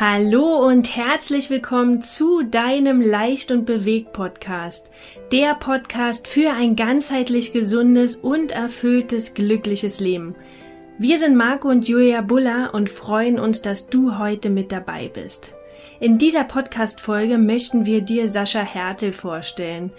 Hallo 0.00 0.64
und 0.64 0.94
herzlich 0.94 1.50
willkommen 1.50 2.02
zu 2.02 2.44
deinem 2.44 3.00
Leicht 3.00 3.50
und 3.50 3.64
Bewegt 3.64 4.12
Podcast. 4.12 4.92
Der 5.32 5.56
Podcast 5.56 6.28
für 6.28 6.52
ein 6.52 6.76
ganzheitlich 6.76 7.52
gesundes 7.52 8.14
und 8.14 8.52
erfülltes, 8.52 9.34
glückliches 9.34 9.98
Leben. 9.98 10.36
Wir 11.00 11.18
sind 11.18 11.34
Marco 11.34 11.68
und 11.68 11.88
Julia 11.88 12.20
Buller 12.20 12.74
und 12.74 12.90
freuen 12.90 13.40
uns, 13.40 13.60
dass 13.60 13.88
du 13.88 14.18
heute 14.18 14.50
mit 14.50 14.70
dabei 14.70 15.10
bist. 15.12 15.56
In 15.98 16.16
dieser 16.16 16.44
Podcast-Folge 16.44 17.36
möchten 17.36 17.84
wir 17.84 18.00
dir 18.00 18.30
Sascha 18.30 18.60
Hertel 18.60 19.12
vorstellen. 19.12 19.90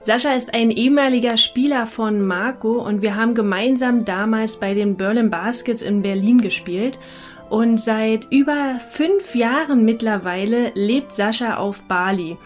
Sascha 0.00 0.34
ist 0.34 0.52
ein 0.52 0.70
ehemaliger 0.70 1.38
Spieler 1.38 1.86
von 1.86 2.26
Marco 2.26 2.86
und 2.86 3.00
wir 3.00 3.16
haben 3.16 3.34
gemeinsam 3.34 4.04
damals 4.04 4.60
bei 4.60 4.74
den 4.74 4.98
Berlin 4.98 5.30
Baskets 5.30 5.80
in 5.80 6.02
Berlin 6.02 6.42
gespielt 6.42 6.98
und 7.50 7.78
seit 7.78 8.26
über 8.30 8.78
fünf 8.90 9.34
Jahren 9.34 9.84
mittlerweile 9.84 10.72
lebt 10.74 11.12
Sascha 11.12 11.56
auf 11.56 11.84
Bali. 11.84 12.36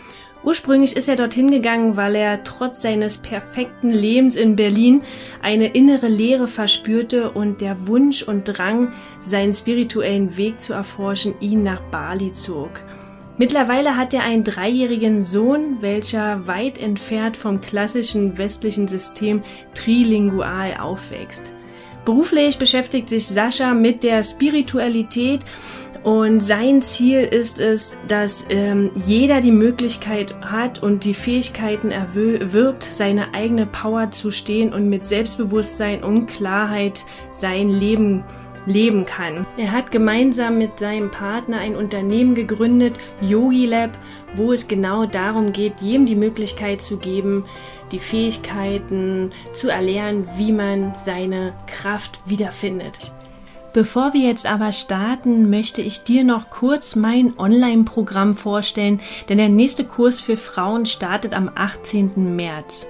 Ursprünglich 0.42 0.96
ist 0.96 1.08
er 1.08 1.16
dorthin 1.16 1.50
gegangen, 1.50 1.96
weil 1.96 2.14
er 2.16 2.44
trotz 2.44 2.80
seines 2.80 3.18
perfekten 3.18 3.90
Lebens 3.90 4.36
in 4.36 4.56
Berlin 4.56 5.02
eine 5.42 5.66
innere 5.66 6.08
Leere 6.08 6.48
verspürte 6.48 7.30
und 7.30 7.60
der 7.60 7.86
Wunsch 7.86 8.22
und 8.22 8.44
Drang, 8.44 8.92
seinen 9.20 9.52
spirituellen 9.52 10.38
Weg 10.38 10.60
zu 10.60 10.72
erforschen, 10.72 11.34
ihn 11.40 11.62
nach 11.62 11.82
Bali 11.90 12.32
zog. 12.32 12.70
Mittlerweile 13.36 13.96
hat 13.96 14.14
er 14.14 14.22
einen 14.22 14.44
dreijährigen 14.44 15.22
Sohn, 15.22 15.78
welcher 15.80 16.46
weit 16.46 16.78
entfernt 16.78 17.36
vom 17.36 17.60
klassischen 17.60 18.38
westlichen 18.38 18.88
System 18.88 19.42
trilingual 19.74 20.76
aufwächst. 20.78 21.52
Beruflich 22.10 22.58
beschäftigt 22.58 23.08
sich 23.08 23.28
Sascha 23.28 23.72
mit 23.72 24.02
der 24.02 24.24
Spiritualität 24.24 25.42
und 26.02 26.40
sein 26.40 26.82
Ziel 26.82 27.20
ist 27.20 27.60
es, 27.60 27.96
dass 28.08 28.46
ähm, 28.50 28.90
jeder 29.04 29.40
die 29.40 29.52
Möglichkeit 29.52 30.34
hat 30.40 30.82
und 30.82 31.04
die 31.04 31.14
Fähigkeiten 31.14 31.92
erwirbt, 31.92 32.82
seine 32.82 33.32
eigene 33.32 33.64
Power 33.64 34.10
zu 34.10 34.32
stehen 34.32 34.74
und 34.74 34.88
mit 34.88 35.04
Selbstbewusstsein 35.04 36.02
und 36.02 36.26
Klarheit 36.26 37.04
sein 37.30 37.68
Leben 37.68 38.24
leben 38.66 39.06
kann. 39.06 39.46
Er 39.56 39.72
hat 39.72 39.92
gemeinsam 39.92 40.58
mit 40.58 40.80
seinem 40.80 41.12
Partner 41.12 41.58
ein 41.58 41.76
Unternehmen 41.76 42.34
gegründet, 42.34 42.94
Yogi 43.20 43.66
Lab, 43.66 43.96
wo 44.34 44.52
es 44.52 44.68
genau 44.68 45.06
darum 45.06 45.52
geht, 45.52 45.80
jedem 45.80 46.06
die 46.06 46.16
Möglichkeit 46.16 46.80
zu 46.80 46.96
geben, 46.96 47.44
die 47.92 47.98
Fähigkeiten 47.98 49.32
zu 49.52 49.68
erlernen, 49.68 50.28
wie 50.36 50.52
man 50.52 50.94
seine 50.94 51.52
Kraft 51.66 52.20
wiederfindet. 52.26 53.12
Bevor 53.72 54.14
wir 54.14 54.22
jetzt 54.22 54.50
aber 54.50 54.72
starten, 54.72 55.48
möchte 55.48 55.80
ich 55.80 56.02
dir 56.02 56.24
noch 56.24 56.50
kurz 56.50 56.96
mein 56.96 57.38
Online-Programm 57.38 58.34
vorstellen, 58.34 59.00
denn 59.28 59.38
der 59.38 59.48
nächste 59.48 59.84
Kurs 59.84 60.20
für 60.20 60.36
Frauen 60.36 60.86
startet 60.86 61.34
am 61.34 61.48
18. 61.54 62.34
März. 62.34 62.88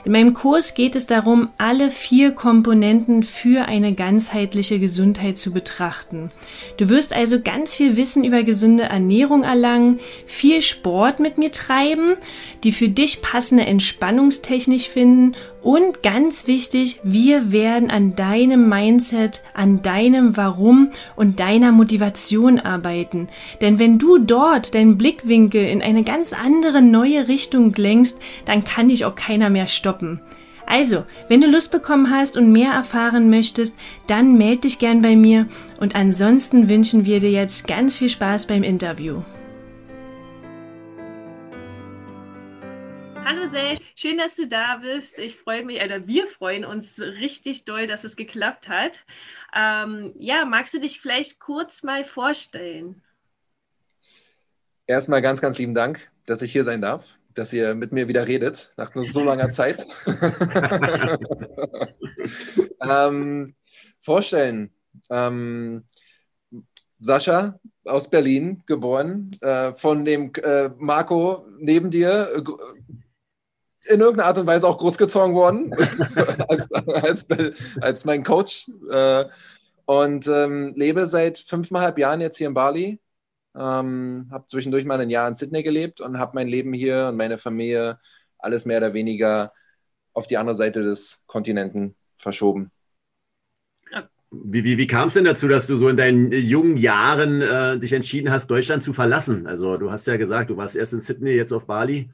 In 0.06 0.12
meinem 0.12 0.34
Kurs 0.34 0.75
geht 0.75 0.94
es 0.94 1.09
darum, 1.09 1.48
alle 1.59 1.91
vier 1.91 2.31
Komponenten 2.31 3.25
für 3.25 3.67
eine 3.67 3.92
ganzheitliche 3.92 4.78
Gesundheit 4.78 5.37
zu 5.37 5.53
betrachten. 5.53 6.31
Du 6.76 6.88
wirst 6.88 7.12
also 7.12 7.41
ganz 7.41 7.75
viel 7.75 7.97
Wissen 7.97 8.22
über 8.22 8.44
gesunde 8.44 8.84
Ernährung 8.84 9.43
erlangen, 9.43 9.99
viel 10.25 10.62
Sport 10.62 11.19
mit 11.19 11.38
mir 11.38 11.50
treiben, 11.50 12.15
die 12.62 12.71
für 12.71 12.88
dich 12.88 13.21
passende 13.21 13.66
Entspannungstechnik 13.66 14.82
finden 14.82 15.34
und 15.66 16.04
ganz 16.04 16.47
wichtig, 16.47 17.00
wir 17.03 17.50
werden 17.50 17.91
an 17.91 18.15
deinem 18.15 18.69
Mindset, 18.69 19.43
an 19.53 19.82
deinem 19.82 20.37
Warum 20.37 20.93
und 21.16 21.41
deiner 21.41 21.72
Motivation 21.72 22.60
arbeiten. 22.60 23.27
Denn 23.60 23.81
wenn 23.81 23.99
du 23.99 24.19
dort 24.19 24.76
deinen 24.76 24.97
Blickwinkel 24.97 25.66
in 25.66 25.82
eine 25.82 26.05
ganz 26.05 26.32
andere 26.32 26.82
neue 26.82 27.26
Richtung 27.26 27.75
lenkst, 27.75 28.21
dann 28.44 28.62
kann 28.62 28.87
dich 28.87 29.05
auch 29.05 29.16
keiner 29.16 29.50
mehr 29.50 29.66
stoppen. 29.66 30.21
Also, 30.66 31.03
wenn 31.26 31.41
du 31.41 31.49
Lust 31.49 31.72
bekommen 31.72 32.12
hast 32.12 32.37
und 32.37 32.53
mehr 32.53 32.71
erfahren 32.71 33.28
möchtest, 33.28 33.76
dann 34.06 34.38
melde 34.38 34.60
dich 34.62 34.78
gern 34.78 35.03
bei 35.03 35.16
mir 35.16 35.49
und 35.81 35.97
ansonsten 35.97 36.69
wünschen 36.69 37.06
wir 37.06 37.19
dir 37.19 37.32
jetzt 37.32 37.66
ganz 37.66 37.99
viel 37.99 38.09
Spaß 38.09 38.47
beim 38.47 38.62
Interview. 38.62 39.22
Hallo 43.25 43.49
Sel, 43.49 43.75
schön, 43.96 44.18
dass 44.18 44.36
du 44.36 44.46
da 44.46 44.76
bist. 44.76 45.18
Ich 45.18 45.36
freue 45.36 45.64
mich, 45.64 45.82
oder 45.82 46.06
wir 46.06 46.28
freuen 46.28 46.64
uns 46.64 47.00
richtig 47.00 47.64
doll, 47.64 47.88
dass 47.88 48.04
es 48.04 48.14
geklappt 48.14 48.68
hat. 48.68 49.04
Ähm, 49.54 50.12
ja, 50.14 50.44
magst 50.44 50.74
du 50.74 50.78
dich 50.78 51.00
vielleicht 51.00 51.40
kurz 51.40 51.82
mal 51.82 52.04
vorstellen? 52.04 53.02
Erstmal 54.86 55.22
ganz, 55.22 55.40
ganz 55.40 55.58
lieben 55.58 55.74
Dank, 55.74 56.08
dass 56.26 56.42
ich 56.42 56.52
hier 56.52 56.62
sein 56.62 56.80
darf, 56.80 57.04
dass 57.34 57.52
ihr 57.52 57.74
mit 57.74 57.90
mir 57.90 58.06
wieder 58.06 58.28
redet, 58.28 58.72
nach 58.76 58.92
so 59.08 59.24
langer 59.24 59.50
Zeit. 59.50 59.84
ähm, 62.80 63.56
vorstellen. 64.00 64.70
Ähm, 65.10 65.84
Sascha 66.98 67.58
aus 67.84 68.08
Berlin, 68.08 68.62
geboren, 68.66 69.30
äh, 69.40 69.74
von 69.74 70.04
dem 70.04 70.32
äh, 70.34 70.70
Marco 70.78 71.46
neben 71.58 71.90
dir, 71.90 72.42
in 73.88 74.00
irgendeiner 74.00 74.28
Art 74.28 74.38
und 74.38 74.47
Weise 74.47 74.66
auch 74.66 74.78
großgezogen 74.78 75.34
worden 75.34 75.72
als, 76.48 76.72
als, 76.72 77.26
als, 77.80 78.04
mein 78.04 78.24
Coach 78.24 78.70
äh, 78.91 79.24
und 79.84 80.26
ähm, 80.28 80.74
lebe 80.76 81.06
seit 81.06 81.38
fünfeinhalb 81.38 81.98
Jahren 81.98 82.20
jetzt 82.20 82.36
hier 82.36 82.48
in 82.48 82.54
Bali. 82.54 83.00
Ähm, 83.54 84.28
habe 84.30 84.46
zwischendurch 84.48 84.84
mal 84.84 85.00
ein 85.00 85.10
Jahr 85.10 85.28
in 85.28 85.34
Sydney 85.34 85.62
gelebt 85.62 86.00
und 86.00 86.19
habe 86.19 86.32
mein 86.34 86.48
Leben 86.48 86.72
hier 86.72 87.08
und 87.08 87.16
meine 87.16 87.38
Familie 87.38 87.98
alles 88.38 88.66
mehr 88.66 88.78
oder 88.78 88.92
weniger 88.92 89.52
auf 90.12 90.26
die 90.26 90.36
andere 90.36 90.56
Seite 90.56 90.82
des 90.82 91.22
Kontinenten 91.26 91.96
verschoben. 92.16 92.70
Wie, 94.30 94.64
wie, 94.64 94.76
wie 94.76 94.86
kam 94.86 95.08
es 95.08 95.14
denn 95.14 95.25
dazu, 95.25 95.48
dass 95.48 95.66
du 95.66 95.76
so 95.76 95.88
in 95.88 95.96
deinen 95.96 96.32
jungen 96.32 96.76
Jahren 96.76 97.41
äh, 97.41 97.78
dich 97.78 97.92
entschieden 97.92 98.30
hast, 98.30 98.48
Deutschland 98.48 98.82
zu 98.82 98.92
verlassen? 98.92 99.46
Also 99.46 99.76
du 99.76 99.91
hast 99.91 100.06
ja 100.06 100.16
gesagt, 100.16 100.50
du 100.50 100.56
warst 100.56 100.76
erst 100.76 100.92
in 100.92 101.00
Sydney, 101.00 101.30
jetzt 101.30 101.52
auf 101.52 101.66
Bali. 101.66 102.10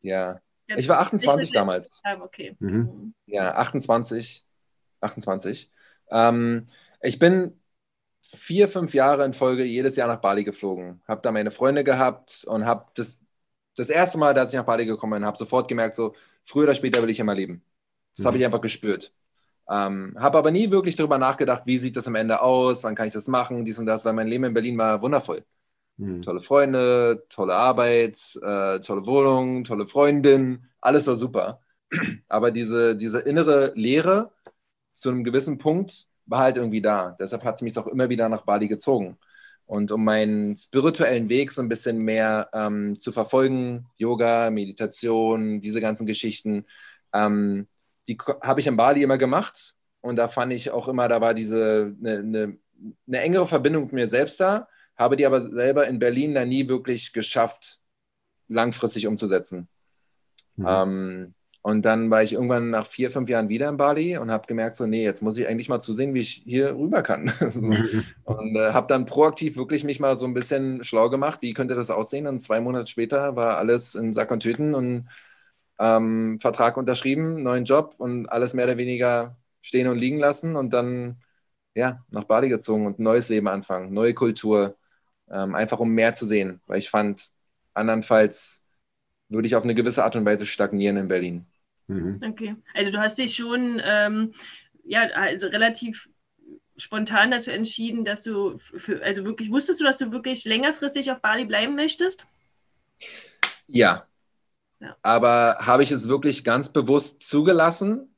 Ja, 0.00 0.40
ich 0.76 0.88
war 0.88 1.00
28 1.00 1.52
damals. 1.52 2.02
Okay. 2.22 2.56
Mhm. 2.58 2.70
mhm. 2.70 3.14
Ja, 3.26 3.54
28. 3.54 4.44
28. 5.00 5.70
Ähm, 6.10 6.68
ich 7.00 7.18
bin 7.18 7.58
vier, 8.22 8.68
fünf 8.68 8.94
Jahre 8.94 9.24
in 9.24 9.32
Folge 9.32 9.64
jedes 9.64 9.96
Jahr 9.96 10.08
nach 10.08 10.20
Bali 10.20 10.44
geflogen. 10.44 11.00
Habe 11.06 11.20
da 11.22 11.32
meine 11.32 11.50
Freunde 11.50 11.84
gehabt 11.84 12.44
und 12.46 12.66
habe 12.66 12.86
das, 12.94 13.24
das 13.76 13.88
erste 13.88 14.18
Mal, 14.18 14.34
dass 14.34 14.52
ich 14.52 14.58
nach 14.58 14.64
Bali 14.64 14.84
gekommen 14.86 15.14
bin, 15.14 15.24
habe 15.24 15.38
sofort 15.38 15.68
gemerkt, 15.68 15.94
so 15.94 16.14
früher 16.44 16.64
oder 16.64 16.74
später 16.74 17.02
will 17.02 17.10
ich 17.10 17.20
immer 17.20 17.34
leben. 17.34 17.62
Das 18.16 18.24
mhm. 18.24 18.26
habe 18.26 18.38
ich 18.38 18.44
einfach 18.44 18.60
gespürt. 18.60 19.14
Ähm, 19.70 20.16
habe 20.18 20.38
aber 20.38 20.50
nie 20.50 20.70
wirklich 20.70 20.96
darüber 20.96 21.18
nachgedacht, 21.18 21.62
wie 21.66 21.78
sieht 21.78 21.96
das 21.96 22.06
am 22.06 22.14
Ende 22.14 22.40
aus, 22.40 22.84
wann 22.84 22.94
kann 22.94 23.06
ich 23.06 23.14
das 23.14 23.28
machen, 23.28 23.64
dies 23.64 23.78
und 23.78 23.86
das, 23.86 24.04
weil 24.04 24.14
mein 24.14 24.26
Leben 24.28 24.44
in 24.44 24.54
Berlin 24.54 24.78
war 24.78 25.02
wundervoll. 25.02 25.44
Mhm. 25.98 26.22
Tolle 26.22 26.40
Freunde, 26.40 27.24
tolle 27.28 27.54
Arbeit, 27.54 28.38
äh, 28.42 28.78
tolle 28.80 29.04
Wohnung, 29.06 29.64
tolle 29.64 29.86
Freundin, 29.86 30.66
alles 30.80 31.06
war 31.06 31.16
super. 31.16 31.60
Aber 32.28 32.50
diese, 32.50 32.96
diese 32.96 33.20
innere 33.20 33.72
Leere 33.74 34.32
zu 34.94 35.10
einem 35.10 35.24
gewissen 35.24 35.58
Punkt 35.58 36.06
war 36.26 36.40
halt 36.40 36.56
irgendwie 36.56 36.80
da. 36.80 37.16
Deshalb 37.18 37.44
hat 37.44 37.56
es 37.56 37.62
mich 37.62 37.76
auch 37.78 37.86
immer 37.88 38.08
wieder 38.08 38.28
nach 38.28 38.42
Bali 38.42 38.68
gezogen. 38.68 39.18
Und 39.66 39.90
um 39.92 40.04
meinen 40.04 40.56
spirituellen 40.56 41.28
Weg 41.28 41.52
so 41.52 41.60
ein 41.60 41.68
bisschen 41.68 41.98
mehr 41.98 42.48
ähm, 42.54 42.98
zu 42.98 43.12
verfolgen, 43.12 43.86
Yoga, 43.98 44.50
Meditation, 44.50 45.60
diese 45.60 45.80
ganzen 45.80 46.06
Geschichten, 46.06 46.64
ähm, 47.12 47.66
die 48.08 48.16
habe 48.42 48.60
ich 48.60 48.66
in 48.66 48.76
Bali 48.76 49.02
immer 49.02 49.18
gemacht. 49.18 49.74
Und 50.00 50.16
da 50.16 50.28
fand 50.28 50.52
ich 50.52 50.70
auch 50.70 50.88
immer, 50.88 51.08
da 51.08 51.20
war 51.20 51.34
diese 51.34 51.94
eine, 52.00 52.18
eine, 52.18 52.58
eine 53.06 53.20
engere 53.20 53.46
Verbindung 53.46 53.84
mit 53.84 53.92
mir 53.92 54.06
selbst 54.06 54.40
da 54.40 54.68
habe 54.98 55.16
die 55.16 55.26
aber 55.26 55.40
selber 55.40 55.86
in 55.86 55.98
Berlin 55.98 56.34
dann 56.34 56.48
nie 56.48 56.68
wirklich 56.68 57.12
geschafft, 57.12 57.78
langfristig 58.48 59.06
umzusetzen. 59.06 59.68
Mhm. 60.56 60.66
Ähm, 60.68 61.34
und 61.62 61.82
dann 61.82 62.10
war 62.10 62.22
ich 62.22 62.32
irgendwann 62.32 62.70
nach 62.70 62.86
vier, 62.86 63.10
fünf 63.10 63.28
Jahren 63.28 63.48
wieder 63.48 63.68
in 63.68 63.76
Bali 63.76 64.16
und 64.16 64.30
habe 64.30 64.46
gemerkt, 64.46 64.76
so, 64.76 64.86
nee, 64.86 65.04
jetzt 65.04 65.22
muss 65.22 65.36
ich 65.36 65.46
eigentlich 65.46 65.68
mal 65.68 65.80
zusehen, 65.80 66.14
wie 66.14 66.20
ich 66.20 66.42
hier 66.44 66.74
rüber 66.76 67.02
kann. 67.02 67.32
so. 67.50 67.60
Mhm. 67.60 68.04
Und 68.24 68.56
äh, 68.56 68.72
habe 68.72 68.86
dann 68.86 69.06
proaktiv 69.06 69.56
wirklich 69.56 69.84
mich 69.84 70.00
mal 70.00 70.16
so 70.16 70.24
ein 70.24 70.34
bisschen 70.34 70.82
schlau 70.82 71.10
gemacht, 71.10 71.40
wie 71.42 71.52
könnte 71.52 71.74
das 71.74 71.90
aussehen. 71.90 72.26
Und 72.26 72.40
zwei 72.40 72.60
Monate 72.60 72.90
später 72.90 73.36
war 73.36 73.58
alles 73.58 73.94
in 73.94 74.14
Sack 74.14 74.30
und 74.30 74.40
Tüten 74.40 74.74
und 74.74 75.08
ähm, 75.78 76.38
Vertrag 76.40 76.76
unterschrieben, 76.76 77.42
neuen 77.42 77.64
Job 77.64 77.94
und 77.98 78.26
alles 78.26 78.54
mehr 78.54 78.64
oder 78.64 78.76
weniger 78.78 79.36
stehen 79.60 79.88
und 79.88 79.98
liegen 79.98 80.18
lassen 80.18 80.56
und 80.56 80.72
dann 80.72 81.18
ja, 81.74 82.04
nach 82.10 82.24
Bali 82.24 82.48
gezogen 82.48 82.86
und 82.86 82.98
ein 82.98 83.04
neues 83.04 83.28
Leben 83.28 83.48
anfangen, 83.48 83.92
neue 83.92 84.14
Kultur, 84.14 84.76
ähm, 85.30 85.54
einfach 85.54 85.78
um 85.78 85.90
mehr 85.90 86.14
zu 86.14 86.26
sehen, 86.26 86.60
weil 86.66 86.78
ich 86.78 86.90
fand, 86.90 87.30
andernfalls 87.74 88.62
würde 89.28 89.46
ich 89.46 89.56
auf 89.56 89.64
eine 89.64 89.74
gewisse 89.74 90.04
Art 90.04 90.16
und 90.16 90.24
Weise 90.24 90.46
stagnieren 90.46 90.96
in 90.96 91.08
Berlin. 91.08 91.46
Mhm. 91.86 92.20
Okay, 92.24 92.56
also 92.74 92.90
du 92.90 92.98
hast 92.98 93.18
dich 93.18 93.34
schon 93.36 93.80
ähm, 93.84 94.32
ja, 94.88 95.02
also 95.14 95.46
relativ 95.48 96.08
spontan 96.76 97.30
dazu 97.30 97.50
entschieden, 97.50 98.04
dass 98.04 98.22
du 98.22 98.56
für, 98.58 99.02
also 99.02 99.24
wirklich 99.24 99.50
wusstest 99.50 99.80
du, 99.80 99.84
dass 99.84 99.98
du 99.98 100.10
wirklich 100.12 100.44
längerfristig 100.44 101.10
auf 101.10 101.20
Bali 101.20 101.44
bleiben 101.44 101.74
möchtest? 101.74 102.26
Ja. 103.66 104.06
ja. 104.80 104.96
Aber 105.02 105.58
habe 105.60 105.82
ich 105.82 105.90
es 105.90 106.08
wirklich 106.08 106.44
ganz 106.44 106.72
bewusst 106.72 107.22
zugelassen? 107.22 108.14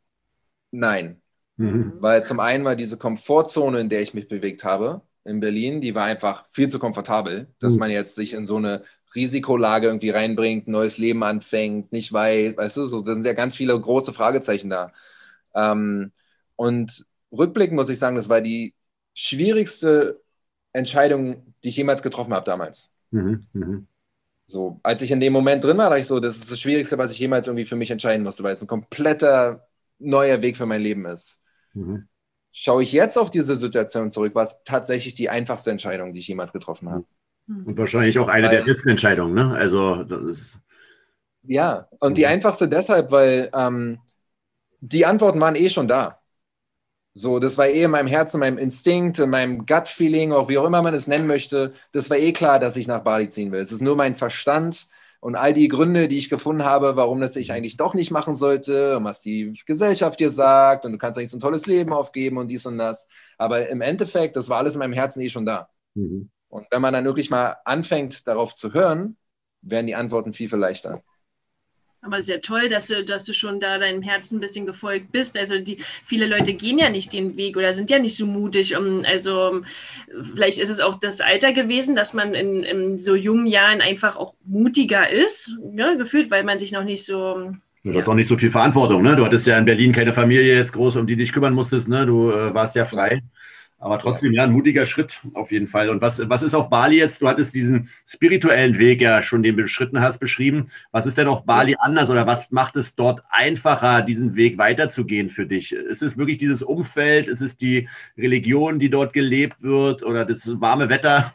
Nein. 0.71 1.21
Mhm. 1.56 1.95
Weil 1.99 2.25
zum 2.25 2.39
einen 2.39 2.65
war 2.65 2.77
diese 2.77 2.99
Komfortzone, 2.99 3.81
in 3.81 3.89
der 3.89 4.03
ich 4.03 4.15
mich 4.15 4.29
bewegt 4.29 4.63
habe, 4.63 5.03
in 5.25 5.40
Berlin, 5.40 5.81
die 5.81 5.94
war 5.94 6.05
einfach 6.05 6.46
viel 6.50 6.69
zu 6.69 6.78
komfortabel, 6.78 7.49
dass 7.58 7.76
man 7.76 7.90
jetzt 7.90 8.14
sich 8.14 8.32
in 8.32 8.46
so 8.46 8.56
eine 8.56 8.84
Risikolage 9.14 9.87
irgendwie 9.87 10.11
reinbringt, 10.11 10.69
neues 10.69 10.99
Leben 10.99 11.22
anfängt, 11.25 11.93
nicht 11.93 12.12
weiß, 12.12 12.56
weißt 12.56 12.76
du, 12.78 12.87
so, 12.87 13.02
da 13.02 13.14
sind 13.14 13.26
ja 13.26 13.32
ganz 13.32 13.56
viele 13.56 13.78
große 13.78 14.12
Fragezeichen 14.12 14.70
da. 14.70 14.93
Ähm, 15.55 16.12
und 16.56 17.06
rückblickend 17.32 17.76
muss 17.76 17.88
ich 17.88 17.99
sagen, 17.99 18.17
das 18.17 18.28
war 18.28 18.40
die 18.40 18.75
schwierigste 19.14 20.20
Entscheidung, 20.72 21.55
die 21.64 21.69
ich 21.69 21.76
jemals 21.76 22.02
getroffen 22.02 22.32
habe 22.32 22.46
damals. 22.46 22.90
Mhm, 23.11 23.46
mh. 23.52 23.82
So, 24.46 24.81
als 24.82 25.02
ich 25.02 25.11
in 25.11 25.20
dem 25.20 25.32
Moment 25.32 25.62
drin 25.62 25.78
war, 25.78 25.90
dachte 25.90 26.00
ich 26.00 26.06
so, 26.06 26.19
das 26.19 26.37
ist 26.37 26.50
das 26.50 26.61
Schwierigste, 26.61 26.99
was 26.99 27.12
ich 27.12 27.19
jemals 27.19 27.46
irgendwie 27.46 27.67
für 27.67 27.76
mich 27.76 27.90
entscheiden 27.90 28.25
musste, 28.25 28.43
weil 28.43 28.52
es 28.52 28.62
ein 28.62 28.67
kompletter 28.67 29.69
neuer 29.99 30.43
Weg 30.43 30.56
für 30.56 30.67
mein 30.67 30.82
Leben 30.82 31.06
ist. 31.06 31.40
Mhm. 31.75 32.08
Schaue 32.52 32.82
ich 32.82 32.93
jetzt 32.93 33.17
auf 33.17 33.31
diese 33.31 33.55
Situation 33.55 34.11
zurück, 34.11 34.35
war 34.35 34.43
es 34.43 34.64
tatsächlich 34.64 35.14
die 35.14 35.31
einfachste 35.31 35.70
Entscheidung, 35.70 36.12
die 36.12 36.20
ich 36.20 36.29
jemals 36.29 36.52
getroffen 36.52 36.91
habe. 36.91 37.05
Mhm. 37.47 37.67
Und 37.67 37.79
wahrscheinlich 37.79 38.19
auch 38.19 38.29
eine 38.29 38.49
weil, 38.49 38.56
der 38.56 38.64
besten 38.64 38.88
Entscheidungen, 38.88 39.35
ne? 39.35 39.55
Also, 39.56 40.02
das 40.05 40.23
ist. 40.23 40.61
Ja, 41.43 41.88
und 42.00 42.19
die 42.19 42.25
mhm. 42.25 42.31
einfachste 42.31 42.69
deshalb, 42.69 43.11
weil 43.11 43.50
ähm, 43.55 44.00
die 44.81 45.06
Antworten 45.06 45.41
waren 45.41 45.56
eh 45.56 45.70
schon 45.70 45.88
da. 45.88 46.20
So, 47.14 47.38
das 47.38 47.58
war 47.58 47.67
eh 47.67 47.82
in 47.82 47.91
meinem 47.91 48.06
Herzen, 48.06 48.38
meinem 48.41 48.58
Instinkt, 48.58 49.19
in 49.19 49.31
meinem 49.31 49.67
Gut-Feeling, 49.67 50.32
auch 50.32 50.49
wie 50.49 50.58
auch 50.58 50.64
immer 50.64 50.81
man 50.82 50.94
es 50.94 51.06
nennen 51.08 51.26
möchte. 51.26 51.73
Das 51.93 52.08
war 52.08 52.17
eh 52.17 52.32
klar, 52.32 52.61
dass 52.61 52.76
ich 52.76 52.87
nach 52.87 53.03
Bali 53.03 53.29
ziehen 53.29 53.50
will. 53.50 53.61
Es 53.61 53.73
ist 53.73 53.81
nur 53.82 53.96
mein 53.96 54.14
Verstand 54.14 54.88
und 55.20 55.37
all 55.37 55.52
die 55.52 55.69
Gründe, 55.69 56.08
die 56.08 56.19
ich 56.19 56.31
gefunden 56.31 56.64
habe, 56.64 56.96
warum 56.96 57.20
das 57.20 57.37
ich 57.37 57.52
eigentlich 57.52 57.76
doch 57.76 57.94
nicht 57.94 58.11
machen 58.11 58.34
sollte 58.34 58.96
und 58.96 59.05
was 59.05 59.20
die 59.20 59.52
Gesellschaft 59.67 60.19
dir 60.19 60.31
sagt 60.31 60.87
und 60.87 60.93
du 60.93 60.99
kannst 60.99 61.19
eigentlich 61.19 61.31
so 61.31 61.37
ein 61.37 61.40
tolles 61.40 61.67
Leben 61.67 61.93
aufgeben 61.93 62.38
und 62.38 62.49
dies 62.49 62.64
und 62.67 62.78
das. 62.78 63.06
Aber 63.37 63.69
im 63.69 63.82
Endeffekt, 63.82 64.37
das 64.37 64.49
war 64.49 64.58
alles 64.58 64.75
in 64.75 64.78
meinem 64.78 64.94
Herzen 64.94 65.20
eh 65.20 65.28
schon 65.28 65.44
da. 65.44 65.69
Mhm. 65.94 66.31
Und 66.49 66.67
wenn 66.70 66.82
man 66.82 66.94
dann 66.94 67.05
wirklich 67.05 67.31
mal 67.31 67.56
anfängt, 67.64 68.26
darauf 68.26 68.55
zu 68.55 68.72
hören, 68.72 69.17
werden 69.61 69.87
die 69.87 69.94
Antworten 69.94 70.32
viel, 70.32 70.49
viel 70.49 70.58
leichter. 70.58 71.02
Aber 72.02 72.23
sehr 72.23 72.41
toll, 72.41 72.70
dass 72.70 72.87
du, 72.87 73.05
dass 73.05 73.25
du 73.25 73.35
schon 73.35 73.61
da 73.61 73.79
deinem 73.79 74.00
Herzen 74.00 74.38
ein 74.38 74.41
bisschen 74.41 74.64
gefolgt 74.64 75.12
bist. 75.12 75.37
Also 75.37 75.58
die 75.58 75.79
viele 76.05 76.26
Leute 76.26 76.55
gehen 76.55 76.79
ja 76.79 76.88
nicht 76.88 77.12
den 77.12 77.37
Weg 77.37 77.56
oder 77.56 77.75
sind 77.75 77.91
ja 77.91 77.99
nicht 77.99 78.17
so 78.17 78.26
mutig. 78.26 78.76
Um, 78.76 79.05
also 79.05 79.61
vielleicht 80.32 80.58
ist 80.58 80.70
es 80.70 80.81
auch 80.81 80.99
das 80.99 81.20
Alter 81.20 81.52
gewesen, 81.52 81.97
dass 81.97 82.14
man 82.14 82.35
in, 82.35 82.62
in 82.62 82.99
so 82.99 83.14
jungen 83.14 83.47
Jahren 83.47 83.82
einfach 83.82 84.17
auch 84.17 84.35
mutiger 84.44 85.11
ist, 85.11 85.56
ja, 85.75 85.94
gefühlt, 85.94 86.31
weil 86.31 86.44
man 86.44 86.58
sich 86.58 86.73
noch 86.73 86.85
nicht 86.85 87.05
so 87.05 87.52
Du 87.82 87.94
hast 87.94 88.08
auch 88.08 88.14
nicht 88.14 88.29
so 88.29 88.37
viel 88.37 88.50
Verantwortung, 88.50 89.03
ne? 89.03 89.17
Du 89.17 89.25
hattest 89.25 89.46
ja 89.46 89.56
in 89.56 89.64
Berlin 89.64 89.93
keine 89.93 90.12
Familie 90.12 90.55
jetzt 90.55 90.73
groß, 90.73 90.96
um 90.96 91.06
die 91.06 91.17
dich 91.17 91.32
kümmern 91.32 91.55
musstest, 91.55 91.88
ne? 91.88 92.05
Du 92.05 92.31
äh, 92.31 92.53
warst 92.53 92.76
ja 92.76 92.85
frei. 92.85 93.23
Aber 93.82 93.99
trotzdem, 93.99 94.35
ja, 94.35 94.44
ein 94.44 94.53
mutiger 94.53 94.85
Schritt 94.85 95.23
auf 95.32 95.50
jeden 95.50 95.67
Fall. 95.67 95.88
Und 95.88 96.03
was, 96.03 96.29
was 96.29 96.43
ist 96.43 96.55
auf 96.55 96.69
Bali 96.69 96.99
jetzt? 96.99 97.23
Du 97.23 97.29
hattest 97.29 97.55
diesen 97.55 97.88
spirituellen 98.06 98.79
Weg 98.79 99.00
ja 99.00 99.23
schon, 99.23 99.43
den 99.43 99.56
du 99.56 99.62
beschritten 99.62 100.03
hast, 100.03 100.19
beschrieben. 100.19 100.71
Was 100.93 101.06
ist 101.06 101.17
denn 101.17 101.29
auf 101.29 101.47
Bali 101.47 101.77
anders 101.79 102.11
oder 102.11 102.27
was 102.27 102.50
macht 102.50 102.77
es 102.77 102.94
dort 102.94 103.23
einfacher, 103.31 104.03
diesen 104.03 104.37
Weg 104.37 104.59
weiterzugehen 104.59 105.31
für 105.31 105.47
dich? 105.47 105.73
Ist 105.73 106.03
es 106.03 106.19
wirklich 106.19 106.37
dieses 106.37 106.62
Umfeld? 106.62 107.27
Ist 107.27 107.41
es 107.41 107.56
die 107.56 107.88
Religion, 108.19 108.79
die 108.79 108.91
dort 108.91 109.15
gelebt 109.15 109.62
wird 109.62 110.03
oder 110.03 110.27
das 110.27 110.61
warme 110.61 110.91
Wetter? 110.91 111.32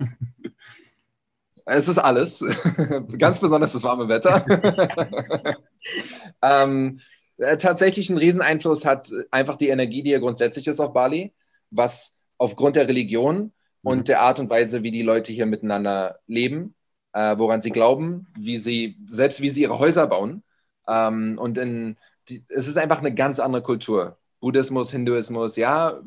Es 1.65 1.87
ist 1.87 1.97
alles. 1.97 2.45
Ganz 3.17 3.39
besonders 3.39 3.73
das 3.73 3.81
warme 3.81 4.07
Wetter. 4.07 4.45
ähm, 6.43 6.99
äh, 7.37 7.57
tatsächlich 7.57 8.11
einen 8.11 8.19
Rieseneinfluss 8.19 8.85
hat 8.85 9.11
einfach 9.31 9.55
die 9.57 9.69
Energie, 9.69 10.03
die 10.03 10.11
ja 10.11 10.19
grundsätzlich 10.19 10.67
ist 10.67 10.79
auf 10.79 10.93
Bali, 10.93 11.33
was 11.71 12.14
aufgrund 12.37 12.75
der 12.75 12.87
Religion 12.87 13.37
mhm. 13.37 13.51
und 13.83 14.07
der 14.07 14.21
Art 14.21 14.39
und 14.39 14.49
Weise, 14.49 14.83
wie 14.83 14.91
die 14.91 15.01
Leute 15.01 15.31
hier 15.31 15.45
miteinander 15.45 16.19
leben, 16.27 16.75
äh, 17.13 17.37
woran 17.37 17.61
sie 17.61 17.71
glauben, 17.71 18.27
wie 18.37 18.57
sie, 18.57 18.97
selbst 19.07 19.41
wie 19.41 19.49
sie 19.49 19.61
ihre 19.61 19.79
Häuser 19.79 20.07
bauen. 20.07 20.43
Ähm, 20.87 21.37
und 21.39 21.57
in, 21.57 21.97
die, 22.29 22.43
es 22.49 22.67
ist 22.67 22.77
einfach 22.77 22.99
eine 22.99 23.13
ganz 23.13 23.39
andere 23.39 23.63
Kultur. 23.63 24.17
Buddhismus, 24.39 24.91
Hinduismus, 24.91 25.55
ja, 25.55 25.99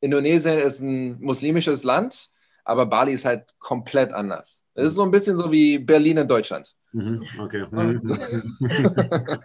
Indonesien 0.00 0.58
ist 0.58 0.80
ein 0.80 1.20
muslimisches 1.20 1.84
Land, 1.84 2.30
aber 2.64 2.86
Bali 2.86 3.12
ist 3.12 3.24
halt 3.24 3.54
komplett 3.58 4.12
anders. 4.12 4.64
Es 4.74 4.88
ist 4.88 4.94
so 4.94 5.02
ein 5.02 5.10
bisschen 5.10 5.38
so 5.38 5.50
wie 5.50 5.78
Berlin 5.78 6.18
in 6.18 6.28
Deutschland. 6.28 6.74
Mhm, 6.92 7.24
okay. 7.38 7.66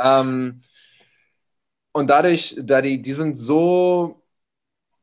ähm, 0.00 0.60
und 1.92 2.06
dadurch, 2.08 2.56
da 2.62 2.82
die, 2.82 3.00
die 3.00 3.12
sind 3.14 3.38
so 3.38 4.22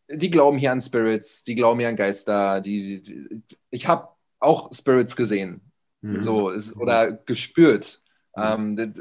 die 0.10 0.30
glauben 0.30 0.58
hier 0.58 0.72
an 0.72 0.82
Spirits, 0.82 1.44
die 1.44 1.56
glauben 1.56 1.80
hier 1.80 1.90
an 1.90 1.96
Geister. 1.96 2.62
Die, 2.62 3.02
die 3.02 3.42
ich 3.70 3.88
habe 3.88 4.10
auch 4.40 4.72
Spirits 4.74 5.16
gesehen, 5.16 5.72
mhm. 6.02 6.22
so 6.22 6.50
ist, 6.50 6.76
oder 6.76 7.14
gespürt. 7.14 8.02
Mhm. 8.36 8.78
Ähm, 8.78 8.94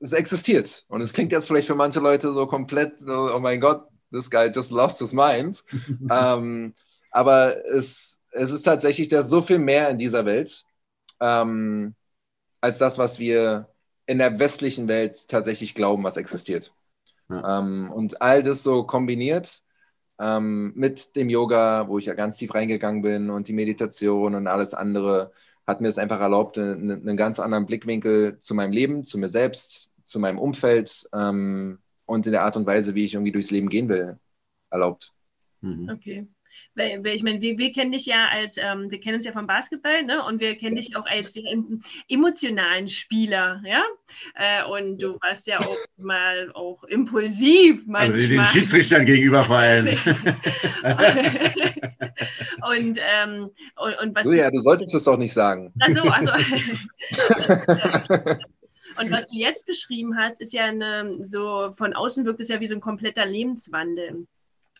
es 0.00 0.12
existiert 0.12 0.84
und 0.88 1.02
es 1.02 1.12
klingt 1.12 1.32
jetzt 1.32 1.46
vielleicht 1.46 1.66
für 1.66 1.74
manche 1.74 2.00
Leute 2.00 2.32
so 2.32 2.46
komplett, 2.46 2.94
oh 3.06 3.38
mein 3.40 3.60
Gott, 3.60 3.86
this 4.10 4.30
guy 4.30 4.46
just 4.46 4.70
lost 4.70 4.98
his 4.98 5.12
mind. 5.12 5.62
ähm, 6.10 6.74
aber 7.10 7.64
es, 7.66 8.20
es 8.30 8.50
ist 8.50 8.62
tatsächlich, 8.62 9.08
da 9.08 9.22
so 9.22 9.42
viel 9.42 9.58
mehr 9.58 9.90
in 9.90 9.98
dieser 9.98 10.24
Welt 10.24 10.64
ähm, 11.20 11.94
als 12.60 12.78
das, 12.78 12.98
was 12.98 13.18
wir 13.18 13.68
in 14.06 14.18
der 14.18 14.38
westlichen 14.38 14.88
Welt 14.88 15.28
tatsächlich 15.28 15.74
glauben, 15.74 16.02
was 16.02 16.16
existiert. 16.16 16.72
Ja. 17.28 17.58
Ähm, 17.58 17.92
und 17.92 18.22
all 18.22 18.42
das 18.42 18.62
so 18.62 18.84
kombiniert 18.84 19.62
ähm, 20.20 20.72
mit 20.76 21.16
dem 21.16 21.30
Yoga, 21.30 21.88
wo 21.88 21.98
ich 21.98 22.06
ja 22.06 22.14
ganz 22.14 22.36
tief 22.36 22.54
reingegangen 22.54 23.02
bin 23.02 23.30
und 23.30 23.48
die 23.48 23.52
Meditation 23.52 24.34
und 24.34 24.46
alles 24.46 24.74
andere, 24.74 25.32
hat 25.66 25.80
mir 25.80 25.88
es 25.88 25.98
einfach 25.98 26.20
erlaubt, 26.20 26.58
einen, 26.58 26.90
einen, 26.90 27.16
ganz 27.16 27.40
anderen 27.40 27.66
Blickwinkel 27.66 28.38
zu 28.38 28.54
meinem 28.54 28.72
Leben, 28.72 29.04
zu 29.04 29.18
mir 29.18 29.28
selbst, 29.28 29.90
zu 30.04 30.18
meinem 30.18 30.38
Umfeld 30.38 31.08
ähm, 31.12 31.78
und 32.06 32.26
in 32.26 32.32
der 32.32 32.42
Art 32.42 32.56
und 32.56 32.66
Weise, 32.66 32.94
wie 32.94 33.04
ich 33.04 33.14
irgendwie 33.14 33.32
durchs 33.32 33.50
Leben 33.50 33.68
gehen 33.68 33.88
will, 33.88 34.18
erlaubt. 34.70 35.12
Mhm. 35.60 35.88
Okay 35.88 36.28
weil, 36.74 37.02
weil 37.04 37.16
ich 37.16 37.22
meine, 37.22 37.40
wir, 37.40 37.58
wir 37.58 37.72
kennen 37.72 37.92
dich 37.92 38.06
ja 38.06 38.28
als, 38.28 38.56
ähm, 38.56 38.90
wir 38.90 39.00
kennen 39.00 39.16
uns 39.16 39.24
ja 39.24 39.32
vom 39.32 39.46
Basketball, 39.46 40.04
ne? 40.04 40.24
Und 40.24 40.40
wir 40.40 40.56
kennen 40.56 40.76
dich 40.76 40.96
auch 40.96 41.06
als 41.06 41.32
sehr 41.32 41.44
emotionalen 42.08 42.88
Spieler, 42.88 43.60
ja? 43.64 43.82
Äh, 44.34 44.64
und 44.64 45.02
du 45.02 45.18
warst 45.20 45.46
ja 45.46 45.60
auch 45.60 45.76
mal 45.96 46.50
auch 46.54 46.84
impulsiv 46.84 47.86
manchmal. 47.86 48.20
Also 48.20 48.28
den 48.28 48.44
Schiedsrichtern 48.44 49.04
gegenüber 49.04 49.44
fallen. 49.44 49.88
und, 52.68 52.98
ähm, 53.00 53.50
und, 53.76 53.98
und 54.00 54.14
was. 54.14 54.26
So, 54.26 54.32
ja, 54.32 54.50
du 54.50 54.60
solltest 54.60 54.94
das 54.94 55.04
doch 55.04 55.18
nicht 55.18 55.34
sagen. 55.34 55.72
Also, 55.80 56.02
also. 56.02 56.30
Und 58.98 59.10
was 59.10 59.26
du 59.28 59.36
jetzt 59.36 59.66
beschrieben 59.66 60.18
hast, 60.18 60.40
ist 60.42 60.52
ja 60.52 60.64
eine, 60.64 61.24
so 61.24 61.72
von 61.76 61.94
außen 61.94 62.26
wirkt 62.26 62.40
es 62.40 62.48
ja 62.48 62.60
wie 62.60 62.66
so 62.66 62.74
ein 62.74 62.82
kompletter 62.82 63.24
Lebenswandel. 63.24 64.26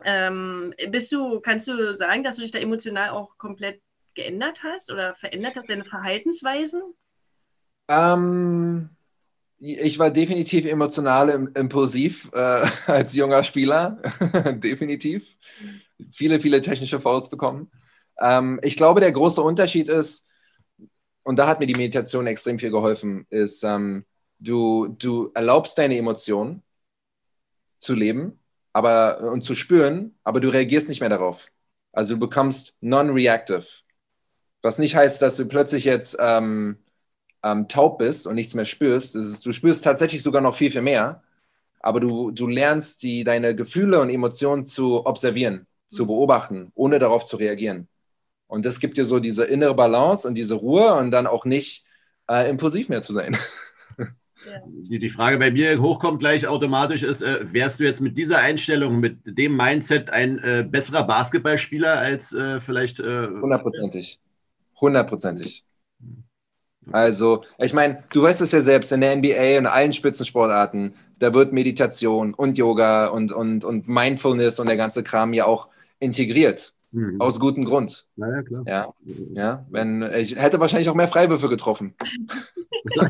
Ähm, 0.04 0.74
bist 0.90 1.12
du, 1.12 1.40
kannst 1.40 1.68
du 1.68 1.96
sagen, 1.96 2.24
dass 2.24 2.36
du 2.36 2.42
dich 2.42 2.52
da 2.52 2.58
emotional 2.58 3.10
auch 3.10 3.36
komplett 3.38 3.80
geändert 4.14 4.62
hast 4.62 4.90
oder 4.90 5.14
verändert 5.14 5.56
hast, 5.56 5.68
deine 5.68 5.84
Verhaltensweisen? 5.84 6.82
Ähm, 7.88 8.90
ich 9.58 9.98
war 9.98 10.10
definitiv 10.10 10.64
emotional 10.64 11.50
impulsiv 11.54 12.30
äh, 12.32 12.66
als 12.86 13.14
junger 13.14 13.44
Spieler. 13.44 14.00
definitiv. 14.54 15.36
Viele, 16.12 16.40
viele 16.40 16.62
technische 16.62 17.00
Fouls 17.00 17.28
bekommen. 17.28 17.70
Ähm, 18.20 18.58
ich 18.62 18.76
glaube, 18.76 19.00
der 19.00 19.12
große 19.12 19.42
Unterschied 19.42 19.88
ist, 19.88 20.26
und 21.22 21.38
da 21.38 21.46
hat 21.46 21.60
mir 21.60 21.66
die 21.66 21.74
Meditation 21.74 22.26
extrem 22.26 22.58
viel 22.58 22.70
geholfen, 22.70 23.26
ist, 23.28 23.62
ähm, 23.62 24.06
du, 24.38 24.88
du 24.88 25.30
erlaubst 25.34 25.76
deine 25.76 25.96
Emotionen 25.96 26.62
zu 27.78 27.94
leben 27.94 28.39
aber, 28.72 29.20
und 29.32 29.44
zu 29.44 29.54
spüren, 29.54 30.14
aber 30.24 30.40
du 30.40 30.48
reagierst 30.48 30.88
nicht 30.88 31.00
mehr 31.00 31.08
darauf. 31.08 31.50
Also 31.92 32.14
du 32.14 32.20
bekommst 32.20 32.76
non-reactive. 32.80 33.64
Was 34.62 34.78
nicht 34.78 34.96
heißt, 34.96 35.22
dass 35.22 35.36
du 35.36 35.46
plötzlich 35.46 35.84
jetzt 35.84 36.16
ähm, 36.20 36.78
ähm, 37.42 37.68
taub 37.68 37.98
bist 37.98 38.26
und 38.26 38.34
nichts 38.34 38.54
mehr 38.54 38.64
spürst. 38.64 39.16
Ist, 39.16 39.44
du 39.46 39.52
spürst 39.52 39.84
tatsächlich 39.84 40.22
sogar 40.22 40.42
noch 40.42 40.54
viel, 40.54 40.70
viel 40.70 40.82
mehr, 40.82 41.22
aber 41.80 42.00
du, 42.00 42.30
du 42.30 42.46
lernst 42.46 43.02
die, 43.02 43.24
deine 43.24 43.56
Gefühle 43.56 44.00
und 44.00 44.10
Emotionen 44.10 44.66
zu 44.66 45.06
observieren, 45.06 45.66
zu 45.88 46.06
beobachten, 46.06 46.70
ohne 46.74 46.98
darauf 46.98 47.24
zu 47.24 47.36
reagieren. 47.36 47.88
Und 48.46 48.66
das 48.66 48.80
gibt 48.80 48.96
dir 48.98 49.04
so 49.04 49.20
diese 49.20 49.44
innere 49.44 49.74
Balance 49.74 50.26
und 50.28 50.34
diese 50.34 50.54
Ruhe 50.54 50.94
und 50.94 51.10
dann 51.12 51.26
auch 51.26 51.44
nicht 51.44 51.86
äh, 52.28 52.48
impulsiv 52.50 52.88
mehr 52.88 53.02
zu 53.02 53.12
sein. 53.12 53.36
Die, 54.66 54.98
die 54.98 55.10
Frage 55.10 55.38
bei 55.38 55.50
mir 55.50 55.80
hochkommt 55.80 56.20
gleich 56.20 56.46
automatisch 56.46 57.02
ist, 57.02 57.22
äh, 57.22 57.52
wärst 57.52 57.80
du 57.80 57.84
jetzt 57.84 58.00
mit 58.00 58.16
dieser 58.16 58.38
Einstellung, 58.38 58.98
mit 59.00 59.18
dem 59.24 59.56
Mindset 59.56 60.10
ein 60.10 60.38
äh, 60.38 60.66
besserer 60.68 61.04
Basketballspieler 61.04 61.98
als 61.98 62.32
äh, 62.32 62.60
vielleicht... 62.60 63.00
Äh, 63.00 63.28
Hundertprozentig. 63.28 64.18
Hundertprozentig. 64.80 65.64
Also, 66.90 67.44
ich 67.58 67.72
meine, 67.72 68.02
du 68.12 68.22
weißt 68.22 68.40
es 68.40 68.52
ja 68.52 68.62
selbst, 68.62 68.90
in 68.90 69.02
der 69.02 69.14
NBA 69.16 69.58
und 69.58 69.66
allen 69.66 69.92
Spitzensportarten, 69.92 70.94
da 71.18 71.34
wird 71.34 71.52
Meditation 71.52 72.34
und 72.34 72.56
Yoga 72.58 73.08
und, 73.08 73.32
und, 73.32 73.64
und 73.64 73.86
Mindfulness 73.86 74.58
und 74.58 74.66
der 74.66 74.76
ganze 74.76 75.04
Kram 75.04 75.34
ja 75.34 75.44
auch 75.44 75.68
integriert. 75.98 76.72
Mhm. 76.92 77.20
Aus 77.20 77.38
gutem 77.38 77.64
Grund. 77.64 78.06
Naja, 78.16 78.42
klar. 78.42 78.64
Ja, 78.66 78.92
ja 79.32 79.66
wenn, 79.70 80.02
ich 80.02 80.36
hätte 80.36 80.58
wahrscheinlich 80.58 80.88
auch 80.88 80.94
mehr 80.94 81.08
Freiwürfe 81.08 81.48
getroffen. 81.48 81.94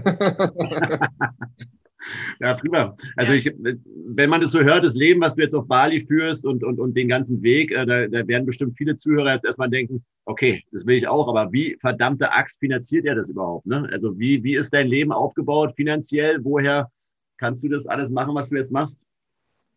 ja, 2.41 2.55
prima. 2.55 2.97
Also 3.17 3.33
ich, 3.33 3.51
wenn 3.55 4.29
man 4.29 4.41
das 4.43 4.53
so 4.53 4.61
hört, 4.61 4.85
das 4.85 4.95
Leben, 4.95 5.21
was 5.21 5.35
du 5.37 5.43
jetzt 5.43 5.55
auf 5.55 5.67
Bali 5.67 6.05
führst 6.05 6.45
und, 6.45 6.63
und, 6.63 6.79
und 6.79 6.95
den 6.95 7.09
ganzen 7.09 7.43
Weg, 7.43 7.73
äh, 7.73 7.87
da, 7.87 8.07
da 8.07 8.27
werden 8.29 8.45
bestimmt 8.45 8.77
viele 8.77 8.97
Zuhörer 8.97 9.35
jetzt 9.35 9.47
erstmal 9.47 9.71
denken, 9.71 10.05
okay, 10.27 10.63
das 10.73 10.87
will 10.87 10.97
ich 10.97 11.09
auch, 11.09 11.29
aber 11.29 11.51
wie 11.53 11.77
verdammte 11.81 12.33
Axt 12.33 12.61
finanziert 12.61 13.07
er 13.07 13.15
das 13.15 13.31
überhaupt? 13.31 13.67
Ne? 13.67 13.89
Also 13.93 14.19
wie, 14.19 14.43
wie 14.45 14.57
ist 14.57 14.75
dein 14.75 14.89
Leben 14.89 15.13
aufgebaut 15.13 15.75
finanziell? 15.75 16.45
Woher 16.45 16.91
kannst 17.39 17.65
du 17.65 17.69
das 17.69 17.87
alles 17.87 18.11
machen, 18.11 18.35
was 18.35 18.51
du 18.51 18.57
jetzt 18.57 18.73
machst? 18.73 19.03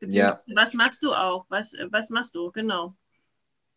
Ja. 0.02 0.42
Was 0.54 0.74
machst 0.74 1.02
du 1.02 1.14
auch? 1.14 1.46
Was, 1.48 1.74
was 1.90 2.10
machst 2.10 2.36
du? 2.36 2.52
Genau. 2.52 2.94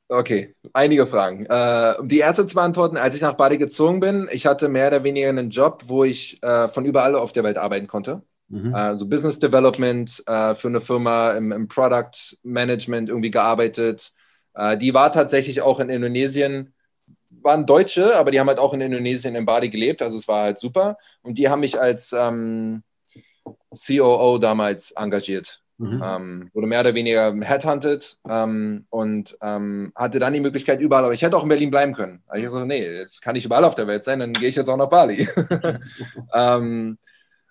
Okay, 0.08 0.54
einige 0.72 1.06
Fragen. 1.06 1.46
Äh, 1.46 1.94
um 1.98 2.08
die 2.08 2.18
erste 2.18 2.46
zu 2.46 2.54
beantworten, 2.54 2.96
als 2.96 3.16
ich 3.16 3.22
nach 3.22 3.34
Bali 3.34 3.58
gezogen 3.58 3.98
bin, 3.98 4.28
ich 4.30 4.46
hatte 4.46 4.68
mehr 4.68 4.86
oder 4.88 5.02
weniger 5.02 5.28
einen 5.28 5.50
Job, 5.50 5.82
wo 5.86 6.04
ich 6.04 6.40
äh, 6.44 6.68
von 6.68 6.84
überall 6.84 7.16
auf 7.16 7.32
der 7.32 7.42
Welt 7.42 7.58
arbeiten 7.58 7.88
konnte. 7.88 8.22
Mhm. 8.48 8.72
Also 8.72 9.08
Business 9.08 9.40
Development 9.40 10.22
äh, 10.26 10.54
für 10.54 10.68
eine 10.68 10.80
Firma 10.80 11.32
im, 11.32 11.50
im, 11.50 11.66
Product 11.66 12.36
Management 12.44 13.08
irgendwie 13.08 13.32
gearbeitet. 13.32 14.12
Äh, 14.54 14.76
die 14.78 14.94
war 14.94 15.10
tatsächlich 15.10 15.62
auch 15.62 15.80
in 15.80 15.90
Indonesien, 15.90 16.72
waren 17.42 17.66
Deutsche, 17.66 18.16
aber 18.16 18.30
die 18.30 18.38
haben 18.38 18.48
halt 18.48 18.60
auch 18.60 18.74
in 18.74 18.80
Indonesien 18.80 19.34
in 19.34 19.44
Bali 19.44 19.70
gelebt, 19.70 20.02
also 20.02 20.16
es 20.16 20.28
war 20.28 20.44
halt 20.44 20.60
super. 20.60 20.98
Und 21.22 21.36
die 21.36 21.48
haben 21.48 21.60
mich 21.60 21.80
als 21.80 22.12
ähm, 22.12 22.84
COO 23.74 24.38
damals 24.38 24.92
engagiert. 24.92 25.62
Mhm. 25.78 26.02
Ähm, 26.02 26.50
wurde 26.54 26.66
mehr 26.66 26.80
oder 26.80 26.94
weniger 26.94 27.34
headhunted 27.34 28.18
ähm, 28.28 28.86
und 28.88 29.36
ähm, 29.42 29.92
hatte 29.94 30.18
dann 30.18 30.32
die 30.32 30.40
Möglichkeit 30.40 30.80
überall, 30.80 31.04
aber 31.04 31.12
ich 31.12 31.20
hätte 31.20 31.36
auch 31.36 31.42
in 31.42 31.50
Berlin 31.50 31.70
bleiben 31.70 31.92
können. 31.92 32.22
Also 32.26 32.46
ich 32.46 32.50
so, 32.50 32.64
nee, 32.64 32.82
jetzt 32.82 33.20
kann 33.20 33.36
ich 33.36 33.44
überall 33.44 33.64
auf 33.64 33.74
der 33.74 33.86
Welt 33.86 34.02
sein, 34.02 34.20
dann 34.20 34.32
gehe 34.32 34.48
ich 34.48 34.56
jetzt 34.56 34.68
auch 34.68 34.76
nach 34.76 34.88
Bali. 34.88 35.28
Ähm, 36.32 36.98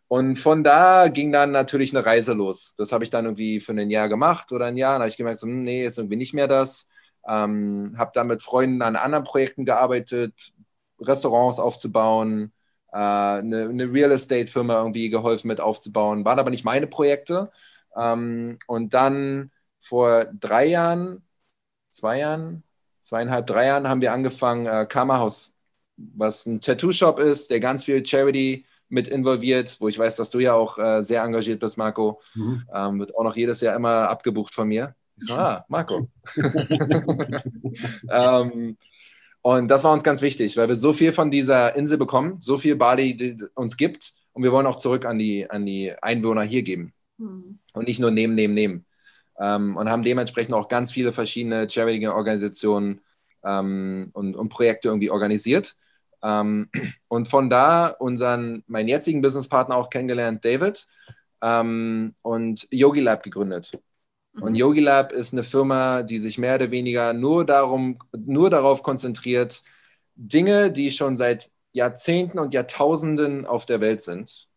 und 0.07 0.37
von 0.37 0.63
da 0.63 1.07
ging 1.07 1.31
dann 1.31 1.51
natürlich 1.51 1.95
eine 1.95 2.05
Reise 2.05 2.33
los. 2.33 2.75
Das 2.77 2.91
habe 2.91 3.03
ich 3.03 3.09
dann 3.09 3.25
irgendwie 3.25 3.59
für 3.59 3.73
ein 3.73 3.89
Jahr 3.89 4.07
gemacht 4.09 4.51
oder 4.51 4.65
ein 4.65 4.77
Jahr. 4.77 4.93
Dann 4.93 5.01
habe 5.01 5.09
ich 5.09 5.17
gemerkt, 5.17 5.39
so, 5.39 5.47
hm, 5.47 5.63
nee, 5.63 5.85
ist 5.85 5.97
irgendwie 5.97 6.15
nicht 6.17 6.33
mehr 6.33 6.47
das. 6.47 6.87
Ähm, 7.27 7.95
habe 7.97 8.11
dann 8.13 8.27
mit 8.27 8.43
Freunden 8.43 8.81
an 8.81 8.95
anderen 8.95 9.23
Projekten 9.23 9.65
gearbeitet, 9.65 10.53
Restaurants 10.99 11.59
aufzubauen, 11.59 12.53
äh, 12.93 12.97
eine, 12.97 13.67
eine 13.69 13.91
Real 13.91 14.11
Estate 14.11 14.47
Firma 14.47 14.77
irgendwie 14.77 15.09
geholfen 15.09 15.47
mit 15.47 15.59
aufzubauen. 15.59 16.23
Waren 16.23 16.39
aber 16.39 16.51
nicht 16.51 16.65
meine 16.65 16.87
Projekte. 16.87 17.51
Ähm, 17.95 18.59
und 18.67 18.93
dann 18.93 19.51
vor 19.79 20.25
drei 20.25 20.65
Jahren, 20.65 21.23
zwei 21.89 22.19
Jahren, 22.19 22.63
zweieinhalb, 22.99 23.47
drei 23.47 23.67
Jahren 23.67 23.87
haben 23.87 24.01
wir 24.01 24.13
angefangen, 24.13 24.65
äh, 24.65 24.85
Karma 24.87 25.19
House, 25.19 25.55
was 25.97 26.45
ein 26.45 26.59
Tattoo-Shop 26.59 27.19
ist, 27.19 27.51
der 27.51 27.59
ganz 27.59 27.83
viel 27.83 28.05
Charity 28.05 28.65
mit 28.89 29.07
involviert, 29.07 29.77
wo 29.79 29.87
ich 29.87 29.97
weiß, 29.97 30.15
dass 30.15 30.29
du 30.29 30.39
ja 30.39 30.53
auch 30.53 30.77
äh, 30.77 31.01
sehr 31.01 31.23
engagiert 31.23 31.59
bist, 31.59 31.77
Marco. 31.77 32.21
Mhm. 32.33 32.63
Ähm, 32.73 32.99
wird 32.99 33.15
auch 33.15 33.23
noch 33.23 33.35
jedes 33.35 33.61
Jahr 33.61 33.75
immer 33.75 34.09
abgebucht 34.09 34.53
von 34.53 34.67
mir. 34.67 34.95
Ich 35.17 35.25
so, 35.27 35.33
ah, 35.33 35.65
Marco. 35.69 36.09
ähm, 38.09 38.77
und 39.41 39.67
das 39.67 39.83
war 39.83 39.93
uns 39.93 40.03
ganz 40.03 40.21
wichtig, 40.21 40.57
weil 40.57 40.67
wir 40.67 40.75
so 40.75 40.91
viel 40.91 41.13
von 41.13 41.31
dieser 41.31 41.75
Insel 41.75 41.97
bekommen, 41.97 42.37
so 42.41 42.57
viel 42.57 42.75
Bali 42.75 43.15
die 43.15 43.37
uns 43.53 43.77
gibt 43.77 44.13
und 44.33 44.43
wir 44.43 44.51
wollen 44.51 44.65
auch 44.65 44.77
zurück 44.77 45.05
an 45.05 45.19
die, 45.19 45.49
an 45.49 45.65
die 45.65 45.93
Einwohner 46.01 46.41
hier 46.41 46.63
geben. 46.63 46.93
Mhm. 47.17 47.59
Und 47.73 47.87
nicht 47.87 47.99
nur 47.99 48.11
nehmen, 48.11 48.35
nehmen, 48.35 48.53
nehmen. 48.53 48.85
Ähm, 49.39 49.75
und 49.75 49.89
haben 49.89 50.03
dementsprechend 50.03 50.53
auch 50.53 50.67
ganz 50.67 50.91
viele 50.91 51.11
verschiedene 51.11 51.69
Charity-Organisationen 51.69 53.01
ähm, 53.43 54.09
und, 54.13 54.35
und, 54.35 54.49
Projekte 54.49 54.87
irgendwie 54.87 55.09
organisiert. 55.09 55.75
Ähm, 56.23 56.69
und 57.07 57.27
von 57.27 57.49
da 57.49 57.87
unseren, 57.87 58.63
meinen 58.67 58.87
jetzigen 58.87 59.21
Businesspartner 59.21 59.75
auch 59.75 59.89
kennengelernt, 59.89 60.43
David, 60.45 60.87
ähm, 61.41 62.15
und 62.21 62.67
Yogi 62.71 63.01
Lab 63.01 63.23
gegründet. 63.23 63.71
Und 64.39 64.51
mhm. 64.51 64.55
Yogi 64.55 64.81
Lab 64.81 65.11
ist 65.11 65.33
eine 65.33 65.43
Firma, 65.43 66.03
die 66.03 66.19
sich 66.19 66.37
mehr 66.37 66.55
oder 66.55 66.71
weniger 66.71 67.13
nur, 67.13 67.45
darum, 67.45 67.99
nur 68.17 68.49
darauf 68.49 68.83
konzentriert, 68.83 69.63
Dinge, 70.15 70.71
die 70.71 70.91
schon 70.91 71.17
seit 71.17 71.49
Jahrzehnten 71.71 72.39
und 72.39 72.53
Jahrtausenden 72.53 73.45
auf 73.45 73.65
der 73.65 73.81
Welt 73.81 74.01
sind, 74.01 74.47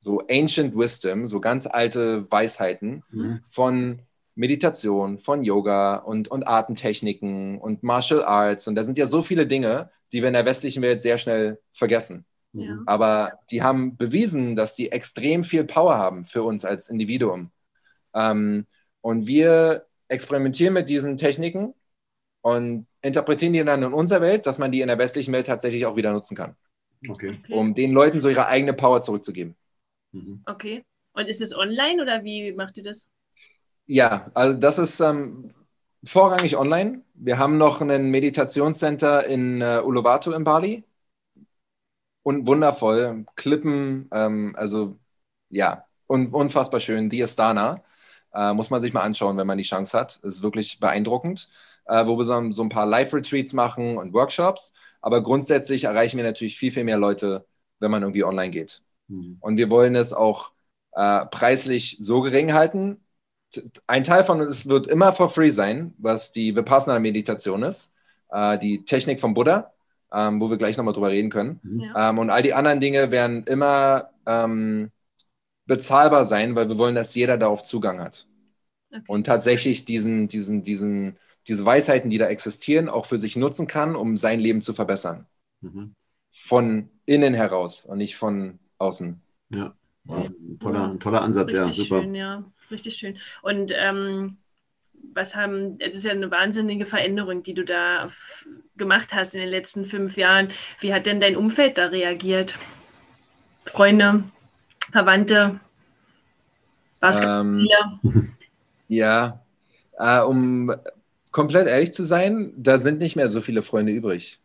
so 0.00 0.22
Ancient 0.28 0.76
Wisdom, 0.76 1.28
so 1.28 1.40
ganz 1.40 1.66
alte 1.66 2.30
Weisheiten 2.30 3.02
mhm. 3.10 3.40
von 3.48 4.00
Meditation, 4.34 5.18
von 5.18 5.44
Yoga 5.44 5.96
und, 5.96 6.28
und 6.28 6.46
Atemtechniken 6.46 7.58
und 7.58 7.82
Martial 7.82 8.24
Arts. 8.24 8.66
Und 8.66 8.74
da 8.74 8.82
sind 8.82 8.98
ja 8.98 9.06
so 9.06 9.22
viele 9.22 9.46
Dinge, 9.46 9.90
die 10.12 10.22
wir 10.22 10.28
in 10.28 10.34
der 10.34 10.46
westlichen 10.46 10.82
Welt 10.82 11.02
sehr 11.02 11.18
schnell 11.18 11.60
vergessen. 11.72 12.24
Ja. 12.52 12.78
Aber 12.86 13.38
die 13.50 13.62
haben 13.62 13.96
bewiesen, 13.96 14.56
dass 14.56 14.74
die 14.74 14.90
extrem 14.90 15.44
viel 15.44 15.64
Power 15.64 15.98
haben 15.98 16.24
für 16.24 16.42
uns 16.42 16.64
als 16.64 16.88
Individuum. 16.88 17.50
Ähm, 18.14 18.66
und 19.02 19.26
wir 19.26 19.86
experimentieren 20.08 20.74
mit 20.74 20.88
diesen 20.88 21.16
Techniken 21.16 21.74
und 22.42 22.86
interpretieren 23.02 23.52
die 23.52 23.64
dann 23.64 23.82
in 23.82 23.92
unserer 23.92 24.20
Welt, 24.20 24.46
dass 24.46 24.58
man 24.58 24.72
die 24.72 24.80
in 24.80 24.88
der 24.88 24.98
westlichen 24.98 25.32
Welt 25.32 25.46
tatsächlich 25.46 25.86
auch 25.86 25.96
wieder 25.96 26.12
nutzen 26.12 26.36
kann. 26.36 26.56
Okay. 27.08 27.38
Um 27.50 27.74
den 27.74 27.92
Leuten 27.92 28.20
so 28.20 28.28
ihre 28.28 28.46
eigene 28.46 28.72
Power 28.72 29.02
zurückzugeben. 29.02 29.54
Mhm. 30.12 30.42
Okay. 30.46 30.84
Und 31.12 31.28
ist 31.28 31.40
es 31.40 31.56
online 31.56 32.02
oder 32.02 32.24
wie 32.24 32.52
macht 32.52 32.76
ihr 32.76 32.84
das? 32.84 33.06
Ja, 33.86 34.30
also 34.34 34.58
das 34.58 34.78
ist 34.78 35.00
ähm, 35.00 35.52
vorrangig 36.04 36.56
online. 36.56 37.02
Wir 37.14 37.38
haben 37.38 37.58
noch 37.58 37.80
ein 37.80 38.10
Meditationscenter 38.10 39.26
in 39.26 39.60
äh, 39.60 39.80
Uluwatu 39.84 40.32
in 40.32 40.44
Bali. 40.44 40.84
Und 42.22 42.46
wundervoll. 42.46 43.24
Klippen, 43.34 44.08
ähm, 44.12 44.54
also 44.56 44.98
ja, 45.48 45.86
un 46.06 46.28
unfassbar 46.28 46.80
schön. 46.80 47.10
Die 47.10 47.22
Astana. 47.22 47.82
Äh, 48.32 48.52
muss 48.54 48.70
man 48.70 48.80
sich 48.80 48.92
mal 48.92 49.02
anschauen, 49.02 49.36
wenn 49.36 49.46
man 49.46 49.58
die 49.58 49.64
Chance 49.64 49.98
hat. 49.98 50.16
Ist 50.22 50.42
wirklich 50.42 50.78
beeindruckend. 50.78 51.48
Äh, 51.86 52.06
wo 52.06 52.16
wir 52.16 52.24
so, 52.24 52.52
so 52.52 52.62
ein 52.62 52.68
paar 52.68 52.86
Live-Retreats 52.86 53.52
machen 53.52 53.98
und 53.98 54.12
Workshops. 54.12 54.74
Aber 55.00 55.22
grundsätzlich 55.22 55.84
erreichen 55.84 56.18
wir 56.18 56.24
natürlich 56.24 56.56
viel, 56.58 56.72
viel 56.72 56.84
mehr 56.84 56.98
Leute, 56.98 57.46
wenn 57.80 57.90
man 57.90 58.02
irgendwie 58.02 58.24
online 58.24 58.50
geht. 58.50 58.82
Mhm. 59.10 59.36
Und 59.40 59.56
wir 59.56 59.68
wollen 59.70 59.94
es 59.94 60.12
auch 60.12 60.52
äh, 60.92 61.26
preislich 61.26 61.98
so 62.00 62.20
gering 62.22 62.52
halten. 62.52 62.98
Ein 63.86 64.04
Teil 64.04 64.24
von 64.24 64.40
es 64.40 64.68
wird 64.68 64.86
immer 64.86 65.12
for 65.12 65.28
free 65.28 65.50
sein, 65.50 65.94
was 65.98 66.32
die 66.32 66.54
Vipassana-Meditation 66.54 67.62
ist, 67.64 67.94
äh, 68.30 68.58
die 68.58 68.84
Technik 68.84 69.20
vom 69.20 69.34
Buddha, 69.34 69.72
ähm, 70.12 70.40
wo 70.40 70.50
wir 70.50 70.56
gleich 70.56 70.76
nochmal 70.76 70.94
drüber 70.94 71.10
reden 71.10 71.30
können. 71.30 71.60
Mhm. 71.62 71.80
Ja. 71.80 72.10
Ähm, 72.10 72.18
und 72.18 72.30
all 72.30 72.42
die 72.42 72.54
anderen 72.54 72.80
Dinge 72.80 73.10
werden 73.10 73.44
immer 73.44 74.10
ähm, 74.26 74.90
bezahlbar 75.66 76.24
sein, 76.24 76.54
weil 76.54 76.68
wir 76.68 76.78
wollen, 76.78 76.94
dass 76.94 77.14
jeder 77.14 77.36
darauf 77.38 77.64
Zugang 77.64 78.00
hat. 78.00 78.26
Okay. 78.92 79.02
Und 79.06 79.24
tatsächlich 79.24 79.84
diesen, 79.84 80.28
diesen, 80.28 80.64
diesen, 80.64 81.16
diese 81.46 81.64
Weisheiten, 81.64 82.10
die 82.10 82.18
da 82.18 82.26
existieren, 82.26 82.88
auch 82.88 83.06
für 83.06 83.18
sich 83.18 83.36
nutzen 83.36 83.66
kann, 83.66 83.94
um 83.96 84.18
sein 84.18 84.40
Leben 84.40 84.62
zu 84.62 84.74
verbessern. 84.74 85.26
Mhm. 85.60 85.94
Von 86.32 86.90
innen 87.06 87.34
heraus 87.34 87.86
und 87.86 87.98
nicht 87.98 88.16
von 88.16 88.58
außen. 88.80 89.20
Ja, 89.50 89.74
ein 90.08 90.58
toller, 90.60 90.98
toller 90.98 91.22
Ansatz, 91.22 91.52
Richtig 91.52 91.66
ja, 91.66 91.72
super. 91.72 92.02
Schön, 92.02 92.14
ja, 92.14 92.44
richtig 92.70 92.96
schön. 92.96 93.18
Und 93.42 93.72
ähm, 93.74 94.38
was 95.14 95.36
haben, 95.36 95.76
es 95.78 95.96
ist 95.96 96.04
ja 96.04 96.12
eine 96.12 96.30
wahnsinnige 96.30 96.86
Veränderung, 96.86 97.42
die 97.42 97.54
du 97.54 97.64
da 97.64 98.10
gemacht 98.76 99.14
hast 99.14 99.34
in 99.34 99.40
den 99.40 99.48
letzten 99.48 99.84
fünf 99.84 100.16
Jahren. 100.16 100.50
Wie 100.80 100.94
hat 100.94 101.06
denn 101.06 101.20
dein 101.20 101.36
Umfeld 101.36 101.78
da 101.78 101.86
reagiert? 101.86 102.56
Freunde, 103.64 104.24
Verwandte, 104.92 105.60
Basketballer? 107.00 108.00
Ähm, 108.04 108.32
ja, 108.88 109.40
äh, 109.98 110.20
um 110.20 110.72
komplett 111.30 111.68
ehrlich 111.68 111.92
zu 111.92 112.04
sein, 112.04 112.52
da 112.56 112.78
sind 112.78 112.98
nicht 112.98 113.16
mehr 113.16 113.28
so 113.28 113.40
viele 113.40 113.62
Freunde 113.62 113.92
übrig. 113.92 114.40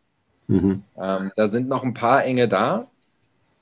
Mhm. 0.47 0.83
Ähm, 0.97 1.31
da 1.35 1.47
sind 1.47 1.67
noch 1.67 1.83
ein 1.83 1.93
paar 1.93 2.23
enge 2.23 2.47
da, 2.47 2.87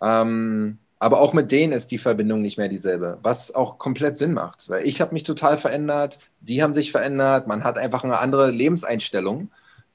Ähm, 0.04 0.78
aber 1.00 1.20
auch 1.20 1.34
mit 1.34 1.52
denen 1.52 1.74
ist 1.74 1.92
die 1.92 1.98
Verbindung 1.98 2.42
nicht 2.42 2.58
mehr 2.58 2.70
dieselbe, 2.70 3.18
was 3.24 3.54
auch 3.54 3.78
komplett 3.78 4.16
Sinn 4.16 4.34
macht. 4.34 4.70
Weil 4.70 4.86
ich 4.86 5.02
habe 5.02 5.14
mich 5.14 5.24
total 5.24 5.58
verändert, 5.58 6.20
die 6.40 6.62
haben 6.62 6.74
sich 6.74 6.92
verändert, 6.92 7.48
man 7.48 7.64
hat 7.64 7.78
einfach 7.78 8.04
eine 8.04 8.20
andere 8.20 8.52
Lebenseinstellung. 8.52 9.50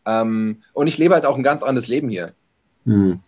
Ähm, 0.05 0.63
und 0.75 0.87
ich 0.87 0.99
lebe 0.99 1.15
halt 1.15 1.27
auch 1.27 1.37
ein 1.37 1.43
ganz 1.43 1.63
anderes 1.63 1.89
Leben 1.89 2.09
hier. 2.09 2.33
Mhm. 2.85 3.21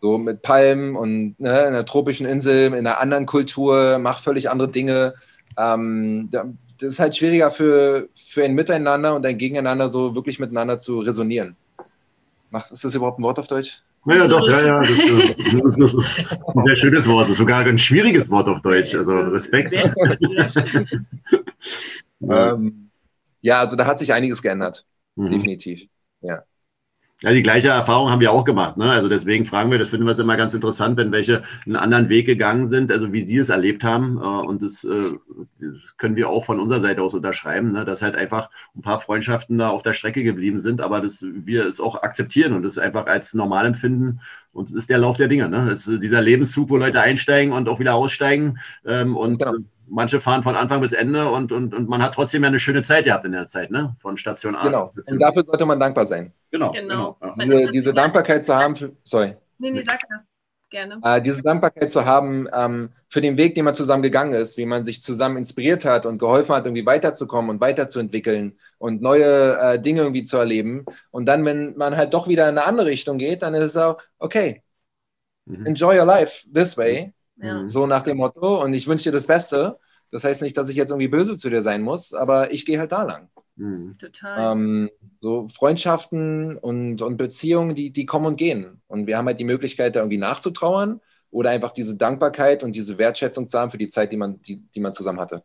So 0.00 0.18
mit 0.18 0.42
Palmen 0.42 0.96
und 0.96 1.38
ne, 1.38 1.60
in 1.60 1.66
einer 1.68 1.84
tropischen 1.84 2.26
Insel, 2.26 2.66
in 2.66 2.74
einer 2.74 2.98
anderen 2.98 3.26
Kultur, 3.26 3.98
mache 3.98 4.22
völlig 4.22 4.50
andere 4.50 4.68
Dinge. 4.68 5.14
Ähm, 5.56 6.28
das 6.30 6.48
ist 6.80 6.98
halt 6.98 7.16
schwieriger 7.16 7.50
für, 7.50 8.08
für 8.14 8.44
ein 8.44 8.54
Miteinander 8.54 9.14
und 9.14 9.24
ein 9.24 9.38
Gegeneinander 9.38 9.88
so 9.88 10.14
wirklich 10.14 10.38
miteinander 10.38 10.78
zu 10.78 11.00
resonieren. 11.00 11.56
Ist 12.70 12.84
das 12.84 12.94
überhaupt 12.94 13.20
ein 13.20 13.22
Wort 13.22 13.38
auf 13.38 13.46
Deutsch? 13.46 13.80
Ja, 14.04 14.16
ja 14.16 14.28
doch, 14.28 14.48
ja, 14.48 14.66
ja. 14.66 14.80
Das, 14.82 15.76
das, 15.76 15.94
ist 15.94 15.98
ein 16.56 16.62
sehr 16.66 16.76
schönes 16.76 17.06
Wort, 17.06 17.24
das 17.24 17.32
ist 17.32 17.38
sogar 17.38 17.60
ein 17.64 17.78
schwieriges 17.78 18.28
Wort 18.30 18.48
auf 18.48 18.60
Deutsch. 18.60 18.94
Also 18.94 19.16
Respekt. 19.20 19.72
ähm, 22.20 22.90
ja, 23.40 23.60
also 23.60 23.76
da 23.76 23.86
hat 23.86 23.98
sich 23.98 24.12
einiges 24.12 24.42
geändert. 24.42 24.84
Mhm. 25.14 25.30
Definitiv. 25.30 25.88
Ja. 26.20 26.42
Ja, 27.22 27.30
die 27.30 27.42
gleiche 27.42 27.68
Erfahrung 27.68 28.10
haben 28.10 28.20
wir 28.20 28.32
auch 28.32 28.44
gemacht. 28.44 28.76
Ne? 28.76 28.90
Also 28.90 29.08
deswegen 29.08 29.46
fragen 29.46 29.70
wir, 29.70 29.78
das 29.78 29.88
finden 29.88 30.06
wir 30.06 30.18
immer 30.18 30.36
ganz 30.36 30.54
interessant, 30.54 30.96
wenn 30.96 31.12
welche 31.12 31.44
einen 31.64 31.76
anderen 31.76 32.08
Weg 32.08 32.26
gegangen 32.26 32.66
sind, 32.66 32.90
also 32.90 33.12
wie 33.12 33.22
sie 33.22 33.36
es 33.38 33.48
erlebt 33.48 33.84
haben. 33.84 34.18
Äh, 34.18 34.24
und 34.24 34.60
das, 34.60 34.82
äh, 34.82 35.12
das 35.60 35.96
können 35.98 36.16
wir 36.16 36.28
auch 36.28 36.44
von 36.44 36.58
unserer 36.58 36.80
Seite 36.80 37.00
aus 37.00 37.14
unterschreiben, 37.14 37.68
ne? 37.68 37.84
dass 37.84 38.02
halt 38.02 38.16
einfach 38.16 38.50
ein 38.74 38.82
paar 38.82 38.98
Freundschaften 38.98 39.56
da 39.56 39.68
auf 39.68 39.84
der 39.84 39.94
Strecke 39.94 40.24
geblieben 40.24 40.58
sind, 40.58 40.80
aber 40.80 41.00
dass 41.00 41.24
wir 41.24 41.64
es 41.64 41.80
auch 41.80 42.02
akzeptieren 42.02 42.54
und 42.54 42.64
es 42.64 42.76
einfach 42.76 43.06
als 43.06 43.34
normal 43.34 43.66
empfinden. 43.66 44.20
Und 44.52 44.70
es 44.70 44.74
ist 44.74 44.90
der 44.90 44.98
Lauf 44.98 45.16
der 45.16 45.28
Dinge. 45.28 45.48
Ne? 45.48 45.70
Es 45.70 45.86
ist 45.86 46.02
dieser 46.02 46.20
Lebenszug, 46.20 46.70
wo 46.70 46.76
Leute 46.76 47.00
einsteigen 47.00 47.52
und 47.52 47.68
auch 47.68 47.78
wieder 47.78 47.94
aussteigen. 47.94 48.58
Ähm, 48.84 49.16
und 49.16 49.38
genau 49.38 49.54
manche 49.92 50.20
fahren 50.20 50.42
von 50.42 50.56
Anfang 50.56 50.80
bis 50.80 50.92
Ende 50.92 51.30
und, 51.30 51.52
und, 51.52 51.74
und 51.74 51.88
man 51.88 52.02
hat 52.02 52.14
trotzdem 52.14 52.42
ja 52.42 52.48
eine 52.48 52.58
schöne 52.58 52.82
Zeit 52.82 53.04
gehabt 53.04 53.24
in 53.24 53.32
der 53.32 53.46
Zeit, 53.46 53.70
ne? 53.70 53.94
Von 54.00 54.16
Station 54.16 54.56
A. 54.56 54.64
Genau. 54.64 54.90
Und 55.06 55.18
dafür 55.20 55.44
sollte 55.44 55.66
man 55.66 55.78
dankbar 55.78 56.06
sein. 56.06 56.32
Genau. 56.50 56.72
genau. 56.72 57.18
genau. 57.20 57.34
Diese, 57.36 57.70
diese 57.70 57.94
Dankbarkeit 57.94 58.42
zu 58.42 58.56
haben, 58.56 58.74
für, 58.74 58.92
sorry. 59.04 59.36
Nee, 59.58 59.70
nee, 59.70 59.82
sag 59.82 60.00
ja. 60.10 60.22
Gerne. 60.70 61.00
Äh, 61.04 61.20
diese 61.20 61.42
Dankbarkeit 61.42 61.90
zu 61.90 62.06
haben 62.06 62.48
ähm, 62.54 62.88
für 63.10 63.20
den 63.20 63.36
Weg, 63.36 63.54
den 63.54 63.66
man 63.66 63.74
zusammen 63.74 64.02
gegangen 64.02 64.32
ist, 64.32 64.56
wie 64.56 64.64
man 64.64 64.86
sich 64.86 65.02
zusammen 65.02 65.36
inspiriert 65.36 65.84
hat 65.84 66.06
und 66.06 66.16
geholfen 66.16 66.54
hat, 66.54 66.64
irgendwie 66.64 66.86
weiterzukommen 66.86 67.50
und 67.50 67.60
weiterzuentwickeln 67.60 68.58
und 68.78 69.02
neue 69.02 69.58
äh, 69.58 69.78
Dinge 69.78 70.00
irgendwie 70.00 70.24
zu 70.24 70.38
erleben. 70.38 70.86
Und 71.10 71.26
dann, 71.26 71.44
wenn 71.44 71.76
man 71.76 71.94
halt 71.98 72.14
doch 72.14 72.26
wieder 72.26 72.48
in 72.48 72.56
eine 72.56 72.66
andere 72.66 72.86
Richtung 72.86 73.18
geht, 73.18 73.42
dann 73.42 73.52
ist 73.52 73.64
es 73.64 73.76
auch, 73.76 74.00
okay, 74.18 74.62
mhm. 75.44 75.66
enjoy 75.66 75.98
your 75.98 76.06
life 76.06 76.46
this 76.50 76.78
way. 76.78 77.12
Ja. 77.36 77.68
So 77.68 77.86
nach 77.86 78.02
dem 78.02 78.18
Motto. 78.18 78.62
Und 78.62 78.74
ich 78.74 78.86
wünsche 78.86 79.04
dir 79.04 79.12
das 79.12 79.26
Beste. 79.26 79.78
Das 80.10 80.24
heißt 80.24 80.42
nicht, 80.42 80.56
dass 80.56 80.68
ich 80.68 80.76
jetzt 80.76 80.90
irgendwie 80.90 81.08
böse 81.08 81.38
zu 81.38 81.48
dir 81.48 81.62
sein 81.62 81.82
muss, 81.82 82.12
aber 82.12 82.52
ich 82.52 82.66
gehe 82.66 82.78
halt 82.78 82.92
da 82.92 83.02
lang. 83.02 83.30
Mhm. 83.56 83.96
Total. 83.98 84.52
Ähm, 84.52 84.90
so 85.20 85.48
Freundschaften 85.48 86.58
und, 86.58 87.00
und 87.00 87.16
Beziehungen, 87.16 87.74
die, 87.74 87.92
die 87.92 88.04
kommen 88.04 88.26
und 88.26 88.36
gehen. 88.36 88.82
Und 88.88 89.06
wir 89.06 89.16
haben 89.16 89.26
halt 89.26 89.40
die 89.40 89.44
Möglichkeit, 89.44 89.96
da 89.96 90.00
irgendwie 90.00 90.18
nachzutrauern 90.18 91.00
oder 91.30 91.50
einfach 91.50 91.72
diese 91.72 91.96
Dankbarkeit 91.96 92.62
und 92.62 92.76
diese 92.76 92.98
Wertschätzung 92.98 93.48
zu 93.48 93.58
haben 93.58 93.70
für 93.70 93.78
die 93.78 93.88
Zeit, 93.88 94.12
die 94.12 94.18
man, 94.18 94.40
die, 94.42 94.58
die 94.74 94.80
man 94.80 94.92
zusammen 94.92 95.18
hatte. 95.18 95.42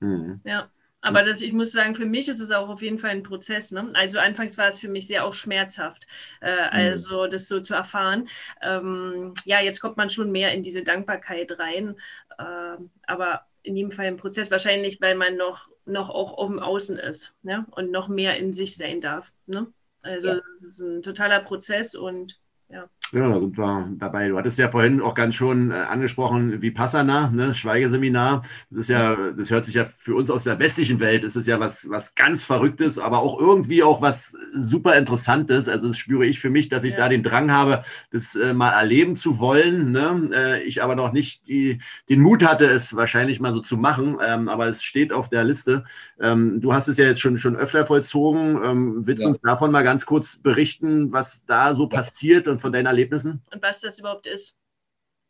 Mhm. 0.00 0.40
Ja. 0.44 0.68
Aber 1.00 1.22
das, 1.22 1.40
ich 1.40 1.52
muss 1.52 1.72
sagen, 1.72 1.94
für 1.94 2.06
mich 2.06 2.28
ist 2.28 2.40
es 2.40 2.50
auch 2.50 2.68
auf 2.68 2.82
jeden 2.82 2.98
Fall 2.98 3.10
ein 3.10 3.22
Prozess. 3.22 3.70
Ne? 3.70 3.90
Also 3.94 4.18
anfangs 4.18 4.58
war 4.58 4.68
es 4.68 4.78
für 4.78 4.88
mich 4.88 5.06
sehr 5.06 5.24
auch 5.24 5.32
schmerzhaft, 5.34 6.06
äh, 6.40 6.52
mhm. 6.52 6.70
also 6.72 7.26
das 7.28 7.46
so 7.46 7.60
zu 7.60 7.74
erfahren. 7.74 8.28
Ähm, 8.60 9.34
ja, 9.44 9.60
jetzt 9.60 9.80
kommt 9.80 9.96
man 9.96 10.10
schon 10.10 10.32
mehr 10.32 10.52
in 10.52 10.62
diese 10.62 10.82
Dankbarkeit 10.82 11.56
rein. 11.58 11.96
Äh, 12.36 12.82
aber 13.06 13.46
in 13.62 13.76
jedem 13.76 13.90
Fall 13.90 14.06
ein 14.06 14.16
Prozess, 14.16 14.50
wahrscheinlich, 14.50 15.00
weil 15.00 15.14
man 15.14 15.36
noch, 15.36 15.68
noch 15.84 16.08
auch 16.10 16.32
auf 16.36 16.48
dem 16.48 16.58
Außen 16.58 16.98
ist 16.98 17.34
ne? 17.42 17.66
und 17.70 17.90
noch 17.90 18.08
mehr 18.08 18.36
in 18.36 18.52
sich 18.52 18.76
sein 18.76 19.00
darf. 19.00 19.30
Ne? 19.46 19.72
Also 20.02 20.28
es 20.28 20.62
ja. 20.62 20.68
ist 20.68 20.78
ein 20.80 21.02
totaler 21.02 21.40
Prozess 21.40 21.94
und 21.94 22.38
ja. 22.70 22.88
Ja, 23.10 23.26
da 23.26 23.40
sind 23.40 23.56
wir 23.56 23.88
dabei. 23.96 24.28
Du 24.28 24.36
hattest 24.36 24.58
ja 24.58 24.70
vorhin 24.70 25.00
auch 25.00 25.14
ganz 25.14 25.34
schon 25.34 25.70
äh, 25.70 25.74
angesprochen, 25.74 26.60
wie 26.60 26.70
Passana, 26.70 27.30
ne, 27.30 27.54
Schweigeseminar. 27.54 28.42
Das 28.68 28.80
ist 28.80 28.90
ja, 28.90 29.16
das 29.32 29.50
hört 29.50 29.64
sich 29.64 29.76
ja 29.76 29.86
für 29.86 30.14
uns 30.14 30.30
aus 30.30 30.44
der 30.44 30.58
westlichen 30.58 31.00
Welt, 31.00 31.24
ist 31.24 31.34
es 31.34 31.46
ja 31.46 31.58
was, 31.58 31.88
was 31.88 32.14
ganz 32.14 32.44
Verrücktes, 32.44 32.98
aber 32.98 33.20
auch 33.20 33.40
irgendwie 33.40 33.82
auch 33.82 34.02
was 34.02 34.36
super 34.54 34.94
Interessantes. 34.96 35.68
Also 35.68 35.88
das 35.88 35.96
spüre 35.96 36.26
ich 36.26 36.38
für 36.38 36.50
mich, 36.50 36.68
dass 36.68 36.84
ich 36.84 36.92
ja. 36.92 36.98
da 36.98 37.08
den 37.08 37.22
Drang 37.22 37.50
habe, 37.50 37.82
das 38.10 38.36
äh, 38.36 38.52
mal 38.52 38.72
erleben 38.72 39.16
zu 39.16 39.38
wollen. 39.38 39.90
Ne? 39.90 40.30
Äh, 40.34 40.62
ich 40.64 40.82
aber 40.82 40.94
noch 40.94 41.12
nicht 41.12 41.48
die, 41.48 41.78
den 42.10 42.20
Mut 42.20 42.44
hatte, 42.44 42.66
es 42.66 42.94
wahrscheinlich 42.94 43.40
mal 43.40 43.54
so 43.54 43.60
zu 43.60 43.78
machen. 43.78 44.18
Ähm, 44.22 44.50
aber 44.50 44.66
es 44.66 44.82
steht 44.82 45.14
auf 45.14 45.30
der 45.30 45.44
Liste. 45.44 45.84
Ähm, 46.20 46.60
du 46.60 46.74
hast 46.74 46.88
es 46.88 46.98
ja 46.98 47.06
jetzt 47.06 47.20
schon, 47.20 47.38
schon 47.38 47.56
öfter 47.56 47.86
vollzogen. 47.86 48.60
Ähm, 48.62 49.06
willst 49.06 49.22
du 49.22 49.24
ja. 49.24 49.28
uns 49.30 49.40
davon 49.40 49.70
mal 49.70 49.82
ganz 49.82 50.04
kurz 50.04 50.36
berichten, 50.36 51.10
was 51.10 51.46
da 51.46 51.74
so 51.74 51.84
ja. 51.84 51.88
passiert 51.88 52.48
und 52.48 52.60
von 52.60 52.70
deinen 52.70 52.97
Erlebnissen? 52.98 53.42
Und 53.52 53.62
was 53.62 53.80
das 53.80 53.98
überhaupt 53.98 54.26
ist? 54.26 54.56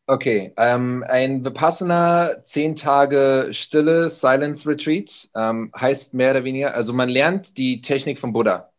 Okay, 0.06 0.54
ähm, 0.56 1.04
ein 1.06 1.44
Vipassana, 1.44 2.42
zehn 2.42 2.74
Tage 2.74 3.48
Stille, 3.50 4.08
Silence 4.08 4.66
Retreat, 4.66 5.28
ähm, 5.34 5.70
heißt 5.78 6.14
mehr 6.14 6.30
oder 6.30 6.44
weniger, 6.44 6.74
also 6.74 6.94
man 6.94 7.10
lernt 7.10 7.58
die 7.58 7.82
Technik 7.82 8.18
vom 8.18 8.32
Buddha. 8.32 8.70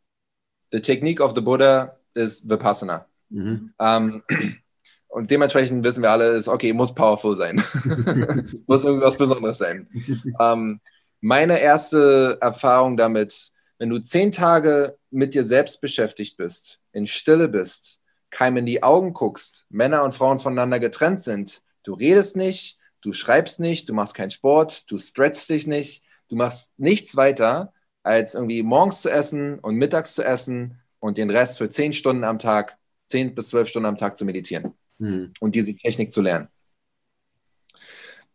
The 0.71 0.82
technique 0.82 1.21
of 1.21 1.34
the 1.36 1.41
Buddha 1.41 1.97
ist 2.15 2.49
Vipassana. 2.49 3.06
Mhm. 3.30 3.73
Ähm, 3.80 4.23
und 5.08 5.30
dementsprechend 5.30 5.84
wissen 5.84 6.02
wir 6.02 6.10
alle, 6.10 6.30
ist 6.30 6.47
okay, 6.47 6.73
muss 6.73 6.95
powerful 6.95 7.38
sein. 7.38 7.63
muss 8.65 8.84
irgendwas 8.84 9.17
Besonderes 9.17 9.60
sein. 9.60 9.88
ähm, 10.39 10.80
meine 11.21 11.60
erste 11.60 12.39
Erfahrung 12.41 12.97
damit, 12.97 13.52
wenn 13.78 13.89
du 13.89 13.99
zehn 13.99 14.32
Tage 14.32 14.97
mit 15.12 15.36
dir 15.36 15.43
selbst 15.43 15.80
beschäftigt 15.80 16.38
bist, 16.38 16.80
in 16.91 17.06
Stille 17.06 17.47
bist, 17.49 17.98
keinem 18.29 18.57
in 18.57 18.65
die 18.65 18.83
Augen 18.83 19.13
guckst, 19.13 19.65
Männer 19.69 20.03
und 20.03 20.13
Frauen 20.13 20.39
voneinander 20.39 20.79
getrennt 20.79 21.19
sind, 21.19 21.61
du 21.83 21.93
redest 21.93 22.35
nicht, 22.35 22.77
du 23.01 23.13
schreibst 23.13 23.59
nicht, 23.59 23.89
du 23.89 23.93
machst 23.93 24.13
keinen 24.13 24.31
Sport, 24.31 24.89
du 24.91 24.99
stretchst 24.99 25.49
dich 25.49 25.67
nicht, 25.67 26.03
du 26.27 26.35
machst 26.35 26.79
nichts 26.79 27.15
weiter, 27.15 27.73
als 28.03 28.35
irgendwie 28.35 28.63
morgens 28.63 29.01
zu 29.01 29.09
essen 29.09 29.59
und 29.59 29.75
mittags 29.75 30.15
zu 30.15 30.23
essen 30.23 30.79
und 30.99 31.17
den 31.17 31.29
Rest 31.29 31.57
für 31.57 31.69
zehn 31.69 31.93
Stunden 31.93 32.23
am 32.23 32.39
Tag, 32.39 32.77
zehn 33.05 33.35
bis 33.35 33.49
zwölf 33.49 33.69
Stunden 33.69 33.87
am 33.87 33.97
Tag 33.97 34.17
zu 34.17 34.25
meditieren 34.25 34.73
mhm. 34.99 35.33
und 35.39 35.55
diese 35.55 35.75
Technik 35.75 36.11
zu 36.11 36.21
lernen. 36.21 36.47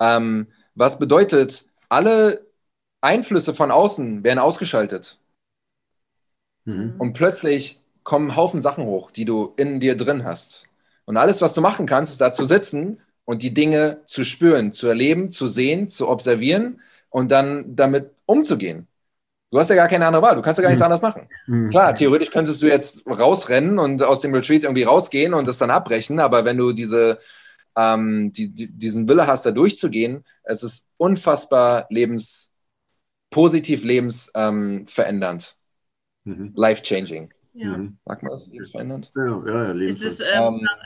Ähm, 0.01 0.49
was 0.75 0.99
bedeutet, 0.99 1.67
alle 1.89 2.47
Einflüsse 3.01 3.55
von 3.55 3.71
außen 3.71 4.25
werden 4.25 4.39
ausgeschaltet. 4.39 5.21
Mhm. 6.65 6.95
Und 6.99 7.13
plötzlich 7.13 7.84
kommen 8.05 8.37
Haufen 8.37 8.63
Sachen 8.63 8.85
hoch, 8.85 9.11
die 9.11 9.25
du 9.25 9.53
in 9.57 9.81
dir 9.81 9.97
drin 9.97 10.25
hast. 10.25 10.67
Und 11.07 11.17
alles, 11.17 11.41
was 11.41 11.55
du 11.55 11.61
machen 11.61 11.87
kannst, 11.87 12.13
ist 12.13 12.21
da 12.21 12.33
zu 12.33 12.45
sitzen 12.45 13.01
und 13.25 13.43
die 13.43 13.53
Dinge 13.53 14.03
zu 14.07 14.25
spüren, 14.25 14.73
zu 14.73 14.87
erleben, 14.87 15.33
zu 15.33 15.49
sehen, 15.49 15.89
zu 15.89 16.09
observieren 16.09 16.81
und 17.11 17.31
dann 17.31 17.75
damit 17.75 18.11
umzugehen. 18.27 18.87
Du 19.51 19.59
hast 19.59 19.71
ja 19.71 19.77
gar 19.77 19.89
keine 19.89 20.07
andere 20.07 20.23
Wahl, 20.23 20.35
du 20.35 20.43
kannst 20.43 20.59
ja 20.59 20.63
gar 20.63 20.71
nichts 20.71 20.81
mhm. 20.81 20.85
anderes 20.85 21.03
machen. 21.03 21.29
Mhm. 21.47 21.71
Klar, 21.71 21.95
theoretisch 21.95 22.31
könntest 22.31 22.61
du 22.61 22.67
jetzt 22.67 23.07
rausrennen 23.07 23.79
und 23.79 24.03
aus 24.03 24.21
dem 24.21 24.35
Retreat 24.35 24.65
irgendwie 24.65 24.83
rausgehen 24.83 25.33
und 25.33 25.47
das 25.47 25.59
dann 25.59 25.71
abbrechen, 25.71 26.19
aber 26.19 26.45
wenn 26.45 26.57
du 26.57 26.73
diese, 26.73 27.21
ähm, 27.77 28.33
die, 28.33 28.49
die, 28.49 28.67
diesen 28.67 29.09
Wille 29.09 29.27
hast, 29.27 29.47
da 29.47 29.53
durchzugehen, 29.53 30.25
es 30.43 30.63
ist 30.63 30.89
unfassbar 30.97 31.87
lebens, 31.89 32.53
positiv 33.31 33.85
lebensverändernd. 33.85 35.57
Ähm, 36.27 36.33
mhm. 36.33 36.53
Life-changing. 36.57 37.34
Ja. 37.55 37.77
Mhm. 37.77 37.99
Sagt 38.05 38.23
man 38.25 38.33
das, 38.33 38.49
lebensverändernd? 38.49 39.13
Ja, 39.15 39.43
ja, 39.47 39.73
ja 39.73 39.89
Ist 39.89 40.03
es 40.03 40.19
ähm, 40.21 40.27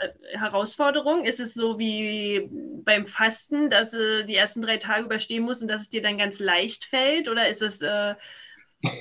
ähm, 0.02 0.12
Herausforderung? 0.38 1.24
Ist 1.24 1.40
es 1.40 1.54
so 1.54 1.78
wie 1.78 2.50
beim 2.84 3.06
Fasten, 3.06 3.70
dass 3.70 3.92
du 3.92 4.24
die 4.26 4.36
ersten 4.36 4.60
drei 4.60 4.76
Tage 4.76 5.06
überstehen 5.06 5.44
musst 5.44 5.62
und 5.62 5.68
dass 5.68 5.80
es 5.80 5.90
dir 5.90 6.02
dann 6.02 6.18
ganz 6.18 6.38
leicht 6.38 6.84
fällt? 6.84 7.28
Oder 7.28 7.48
ist 7.48 7.62
es... 7.62 7.80
Äh, 7.82 8.14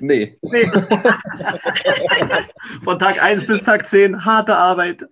Nee. 0.00 0.38
nee. 0.40 0.66
Von 2.84 2.98
Tag 2.98 3.20
1 3.20 3.44
bis 3.46 3.64
Tag 3.64 3.86
10 3.86 4.24
harte 4.24 4.54
Arbeit. 4.54 5.04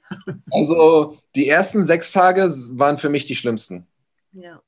Also 0.53 1.19
die 1.35 1.49
ersten 1.49 1.85
sechs 1.85 2.13
Tage 2.13 2.49
waren 2.71 2.97
für 2.97 3.09
mich 3.09 3.27
die 3.27 3.35
schlimmsten. 3.35 3.89
Ja. 4.31 4.63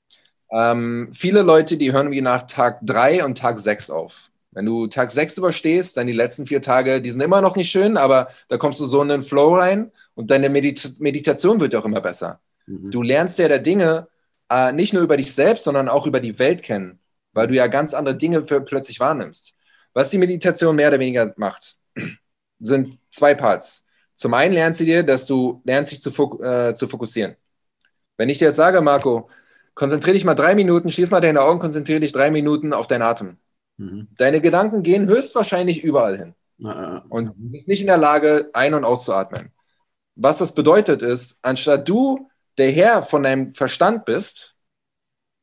Ähm, 0.50 1.10
viele 1.12 1.42
Leute, 1.42 1.76
die 1.76 1.92
hören 1.92 2.10
wie 2.10 2.22
nach 2.22 2.42
Tag 2.48 2.80
3 2.82 3.24
und 3.24 3.38
Tag 3.38 3.60
6 3.60 3.90
auf. 3.90 4.32
Wenn 4.54 4.66
du 4.66 4.86
Tag 4.86 5.10
6 5.10 5.36
überstehst, 5.38 5.96
dann 5.96 6.06
die 6.06 6.12
letzten 6.12 6.46
vier 6.46 6.62
Tage, 6.62 7.02
die 7.02 7.10
sind 7.10 7.20
immer 7.20 7.40
noch 7.40 7.56
nicht 7.56 7.70
schön, 7.70 7.96
aber 7.96 8.28
da 8.48 8.56
kommst 8.56 8.80
du 8.80 8.86
so 8.86 9.02
in 9.02 9.08
den 9.08 9.22
Flow 9.24 9.56
rein 9.56 9.90
und 10.14 10.30
deine 10.30 10.48
Medit 10.48 11.00
Meditation 11.00 11.60
wird 11.60 11.74
auch 11.74 11.84
immer 11.84 12.00
besser. 12.00 12.40
Mhm. 12.66 12.90
Du 12.92 13.02
lernst 13.02 13.38
ja 13.38 13.48
der 13.48 13.58
Dinge 13.58 14.06
äh, 14.48 14.72
nicht 14.72 14.92
nur 14.92 15.02
über 15.02 15.16
dich 15.16 15.34
selbst, 15.34 15.64
sondern 15.64 15.88
auch 15.88 16.06
über 16.06 16.20
die 16.20 16.38
Welt 16.38 16.62
kennen, 16.62 17.00
weil 17.32 17.48
du 17.48 17.54
ja 17.54 17.66
ganz 17.66 17.94
andere 17.94 18.16
Dinge 18.16 18.46
für, 18.46 18.60
plötzlich 18.60 19.00
wahrnimmst. 19.00 19.56
Was 19.92 20.10
die 20.10 20.18
Meditation 20.18 20.76
mehr 20.76 20.88
oder 20.88 21.00
weniger 21.00 21.34
macht, 21.36 21.76
sind 22.60 22.98
zwei 23.10 23.34
Parts. 23.34 23.84
Zum 24.14 24.34
einen 24.34 24.54
lernst 24.54 24.80
du 24.80 24.84
dir, 24.84 25.02
dass 25.02 25.26
du 25.26 25.60
lernst, 25.64 25.90
dich 25.92 26.00
zu, 26.00 26.12
fok 26.12 26.40
äh, 26.42 26.74
zu 26.76 26.86
fokussieren. 26.86 27.34
Wenn 28.16 28.28
ich 28.28 28.38
dir 28.38 28.46
jetzt 28.46 28.56
sage, 28.56 28.80
Marco, 28.80 29.28
konzentriere 29.74 30.14
dich 30.14 30.24
mal 30.24 30.34
drei 30.34 30.54
Minuten, 30.54 30.90
schließ 30.92 31.10
mal 31.10 31.20
deine 31.20 31.42
Augen, 31.42 31.58
konzentriere 31.58 32.00
dich 32.00 32.12
drei 32.12 32.30
Minuten 32.30 32.72
auf 32.72 32.86
deinen 32.86 33.02
Atem. 33.02 33.38
Mhm. 33.76 34.08
Deine 34.16 34.40
Gedanken 34.40 34.82
gehen 34.82 35.08
höchstwahrscheinlich 35.08 35.82
überall 35.82 36.16
hin. 36.16 36.34
Und 37.08 37.26
du 37.26 37.50
bist 37.50 37.68
nicht 37.68 37.80
in 37.80 37.88
der 37.88 37.98
Lage, 37.98 38.50
ein- 38.52 38.74
und 38.74 38.84
auszuatmen. 38.84 39.50
Was 40.16 40.38
das 40.38 40.54
bedeutet 40.54 41.02
ist, 41.02 41.38
anstatt 41.42 41.88
du 41.88 42.30
der 42.56 42.70
Herr 42.70 43.02
von 43.02 43.24
deinem 43.24 43.54
Verstand 43.54 44.04
bist, 44.04 44.54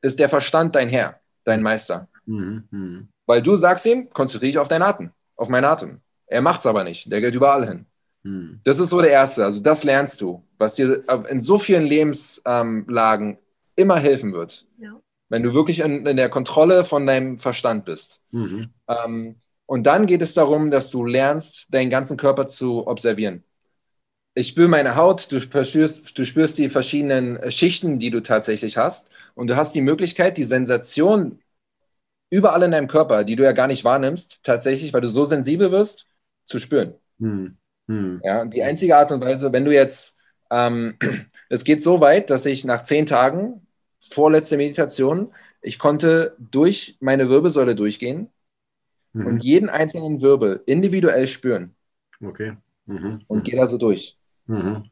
ist 0.02 0.20
der 0.20 0.30
Verstand 0.30 0.76
dein 0.76 0.90
Herr, 0.90 1.20
dein 1.44 1.62
Meister. 1.62 2.08
Mhm. 2.26 2.64
mhm. 2.72 3.08
Weil 3.26 3.42
du 3.42 3.56
sagst 3.56 3.86
ihm, 3.86 4.10
konzentriere 4.10 4.52
dich 4.52 4.60
auf 4.60 4.68
deinen 4.68 4.82
Atem, 4.82 5.12
auf 5.36 5.48
meinen 5.48 5.66
Atem. 5.66 6.02
Er 6.26 6.42
macht 6.42 6.62
es 6.62 6.66
aber 6.66 6.84
nicht, 6.84 7.12
der 7.12 7.22
geht 7.22 7.36
überall 7.36 7.68
hin. 7.68 7.86
Mhm. 8.24 8.62
Das 8.64 8.80
ist 8.80 8.90
so 8.90 9.02
der 9.02 9.12
Erste, 9.12 9.46
also 9.46 9.60
das 9.60 9.84
lernst 9.84 10.22
du, 10.22 10.44
was 10.58 10.76
dir 10.76 11.04
in 11.30 11.42
so 11.42 11.58
vielen 11.58 11.86
Lebenslagen 11.86 13.30
ähm, 13.30 13.38
immer 13.76 13.98
helfen 13.98 14.34
wird. 14.34 14.66
Ja. 14.78 15.00
Wenn 15.32 15.44
du 15.44 15.54
wirklich 15.54 15.80
in, 15.80 16.06
in, 16.06 16.18
der 16.18 16.28
Kontrolle 16.28 16.84
von 16.84 17.08
deinem 17.08 17.38
Verstand 17.38 17.86
bist. 17.86 18.22
Mhm. 18.32 18.70
Ähm, 18.90 19.36
und 19.66 19.84
dann 19.84 20.06
geht 20.06 20.22
es 20.22 20.34
darum, 20.34 20.72
dass 20.72 20.92
du 20.92 21.06
lernst, 21.06 21.74
deinen 21.74 21.90
ganzen 21.90 22.18
Körper 22.18 22.48
zu 22.48 22.86
observieren. 22.86 23.46
Ich 24.34 24.50
spüre 24.50 24.68
meine 24.68 24.98
Haut, 24.98 25.32
du 25.32 25.40
spürst, 25.40 26.18
du 26.18 26.26
spürst 26.26 26.58
die 26.58 26.68
verschiedenen 26.68 27.50
Schichten, 27.50 27.98
die 27.98 28.10
du 28.10 28.22
tatsächlich 28.22 28.76
hast. 28.76 29.10
Und 29.34 29.48
du 29.48 29.56
hast 29.56 29.74
die 29.74 29.80
Möglichkeit, 29.80 30.38
die 30.38 30.44
Sensation 30.44 31.40
überall 32.30 32.64
in 32.64 32.72
deinem 32.72 32.90
Körper, 32.90 33.24
die 33.24 33.38
du 33.38 33.44
ja 33.44 33.54
gar 33.54 33.68
nicht 33.68 33.86
wahrnimmst, 33.86 34.40
tatsächlich, 34.44 34.94
weil 34.94 35.02
du 35.02 35.10
so 35.10 35.24
sensibel 35.24 35.72
wirst, 35.72 36.08
zu 36.46 36.60
spüren. 36.60 36.96
Hm. 37.20 37.56
Hm. 37.88 38.20
Ja, 38.22 38.44
die 38.44 38.64
einzige 38.64 38.98
Art 38.98 39.14
und 39.14 39.22
Weise, 39.22 39.54
wenn 39.54 39.64
du 39.64 39.74
jetzt, 39.74 40.18
ähm, 40.50 40.98
es 41.50 41.64
geht 41.64 41.84
so 41.84 42.02
weit, 42.02 42.30
dass 42.30 42.46
ich 42.46 42.66
nach 42.66 42.84
zehn 42.84 43.06
Tagen, 43.06 43.66
vorletzte 44.10 44.58
Meditation, 44.58 45.32
ich 45.62 45.80
konnte 45.80 46.36
durch 46.40 46.98
meine 47.00 47.30
Wirbelsäule 47.30 47.76
durchgehen 47.76 48.30
mhm. 49.14 49.26
und 49.26 49.44
jeden 49.44 49.70
einzelnen 49.70 50.22
Wirbel 50.22 50.62
individuell 50.66 51.28
spüren. 51.28 51.76
Okay. 52.24 52.54
Mhm. 52.86 53.22
Und 53.28 53.44
gehe 53.44 53.56
da 53.56 53.68
so 53.68 53.78
durch. 53.78 54.18
Mhm. 54.48 54.86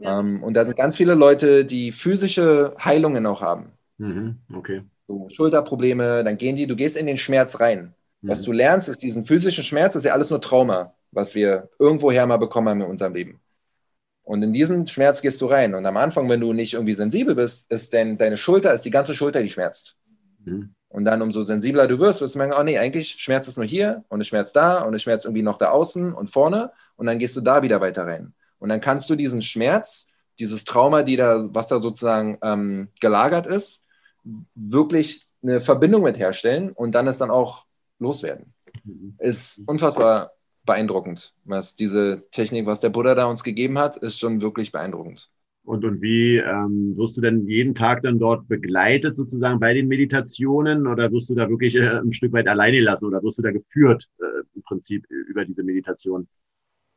Ähm, 0.00 0.42
und 0.42 0.54
da 0.54 0.64
sind 0.64 0.76
ganz 0.76 0.96
viele 0.96 1.14
Leute, 1.14 1.64
die 1.64 1.92
physische 1.92 2.74
Heilungen 2.82 3.26
auch 3.26 3.42
haben. 3.42 3.72
Mhm. 3.98 4.38
Okay. 4.52 4.82
So 5.06 5.28
Schulterprobleme, 5.30 6.24
dann 6.24 6.38
gehen 6.38 6.56
die, 6.56 6.66
du 6.66 6.76
gehst 6.76 6.96
in 6.96 7.06
den 7.06 7.18
Schmerz 7.18 7.60
rein. 7.60 7.94
Was 8.22 8.42
mhm. 8.42 8.46
du 8.46 8.52
lernst, 8.52 8.88
ist 8.88 9.02
diesen 9.02 9.24
physischen 9.24 9.64
Schmerz, 9.64 9.94
das 9.94 10.04
ist 10.04 10.08
ja 10.08 10.14
alles 10.14 10.30
nur 10.30 10.40
Trauma, 10.40 10.94
was 11.12 11.34
wir 11.34 11.68
irgendwoher 11.78 12.26
mal 12.26 12.36
bekommen 12.38 12.68
haben 12.68 12.80
in 12.80 12.86
unserem 12.86 13.14
Leben. 13.14 13.40
Und 14.30 14.44
in 14.44 14.52
diesen 14.52 14.86
Schmerz 14.86 15.22
gehst 15.22 15.40
du 15.40 15.46
rein. 15.46 15.74
Und 15.74 15.84
am 15.86 15.96
Anfang, 15.96 16.28
wenn 16.28 16.38
du 16.38 16.52
nicht 16.52 16.74
irgendwie 16.74 16.94
sensibel 16.94 17.34
bist, 17.34 17.68
ist 17.68 17.92
denn 17.92 18.16
deine 18.16 18.36
Schulter, 18.36 18.72
ist 18.72 18.84
die 18.84 18.92
ganze 18.92 19.16
Schulter, 19.16 19.42
die 19.42 19.50
schmerzt. 19.50 19.96
Mhm. 20.44 20.72
Und 20.88 21.04
dann, 21.04 21.20
umso 21.20 21.42
sensibler 21.42 21.88
du 21.88 21.98
wirst, 21.98 22.20
wirst 22.20 22.36
du 22.36 22.38
merken, 22.38 22.54
oh 22.56 22.62
nee, 22.62 22.78
eigentlich 22.78 23.10
schmerzt 23.18 23.48
es 23.48 23.56
nur 23.56 23.66
hier 23.66 24.04
und 24.08 24.20
es 24.20 24.28
schmerzt 24.28 24.54
da 24.54 24.82
und 24.82 24.94
es 24.94 25.02
schmerzt 25.02 25.24
irgendwie 25.24 25.42
noch 25.42 25.58
da 25.58 25.70
außen 25.70 26.14
und 26.14 26.30
vorne 26.30 26.70
und 26.94 27.06
dann 27.06 27.18
gehst 27.18 27.34
du 27.34 27.40
da 27.40 27.62
wieder 27.62 27.80
weiter 27.80 28.06
rein. 28.06 28.32
Und 28.60 28.68
dann 28.68 28.80
kannst 28.80 29.10
du 29.10 29.16
diesen 29.16 29.42
Schmerz, 29.42 30.06
dieses 30.38 30.64
Trauma, 30.64 31.02
die 31.02 31.16
da, 31.16 31.52
was 31.52 31.66
da 31.66 31.80
sozusagen 31.80 32.38
ähm, 32.40 32.86
gelagert 33.00 33.48
ist, 33.48 33.88
wirklich 34.54 35.26
eine 35.42 35.60
Verbindung 35.60 36.04
mit 36.04 36.20
herstellen 36.20 36.70
und 36.70 36.92
dann 36.92 37.08
ist 37.08 37.20
dann 37.20 37.32
auch 37.32 37.66
loswerden. 37.98 38.54
Mhm. 38.84 39.16
Ist 39.18 39.60
unfassbar 39.66 40.30
beeindruckend, 40.70 41.34
was 41.44 41.74
diese 41.74 42.24
Technik, 42.30 42.66
was 42.66 42.80
der 42.80 42.90
Buddha 42.90 43.14
da 43.16 43.26
uns 43.26 43.42
gegeben 43.42 43.78
hat, 43.78 43.96
ist 43.96 44.18
schon 44.20 44.40
wirklich 44.40 44.70
beeindruckend. 44.70 45.30
Und, 45.64 45.84
und 45.84 46.00
wie 46.00 46.36
ähm, 46.38 46.96
wirst 46.96 47.16
du 47.16 47.20
denn 47.20 47.46
jeden 47.46 47.74
Tag 47.74 48.02
dann 48.02 48.18
dort 48.18 48.48
begleitet 48.48 49.16
sozusagen 49.16 49.60
bei 49.60 49.74
den 49.74 49.88
Meditationen 49.88 50.86
oder 50.86 51.12
wirst 51.12 51.28
du 51.28 51.34
da 51.34 51.48
wirklich 51.48 51.74
äh, 51.74 51.98
ein 51.98 52.12
Stück 52.12 52.32
weit 52.32 52.48
alleine 52.48 52.80
lassen 52.80 53.06
oder 53.06 53.22
wirst 53.22 53.38
du 53.38 53.42
da 53.42 53.50
geführt 53.50 54.08
äh, 54.20 54.42
im 54.54 54.62
Prinzip 54.62 55.04
über 55.10 55.44
diese 55.44 55.62
Meditation? 55.62 56.28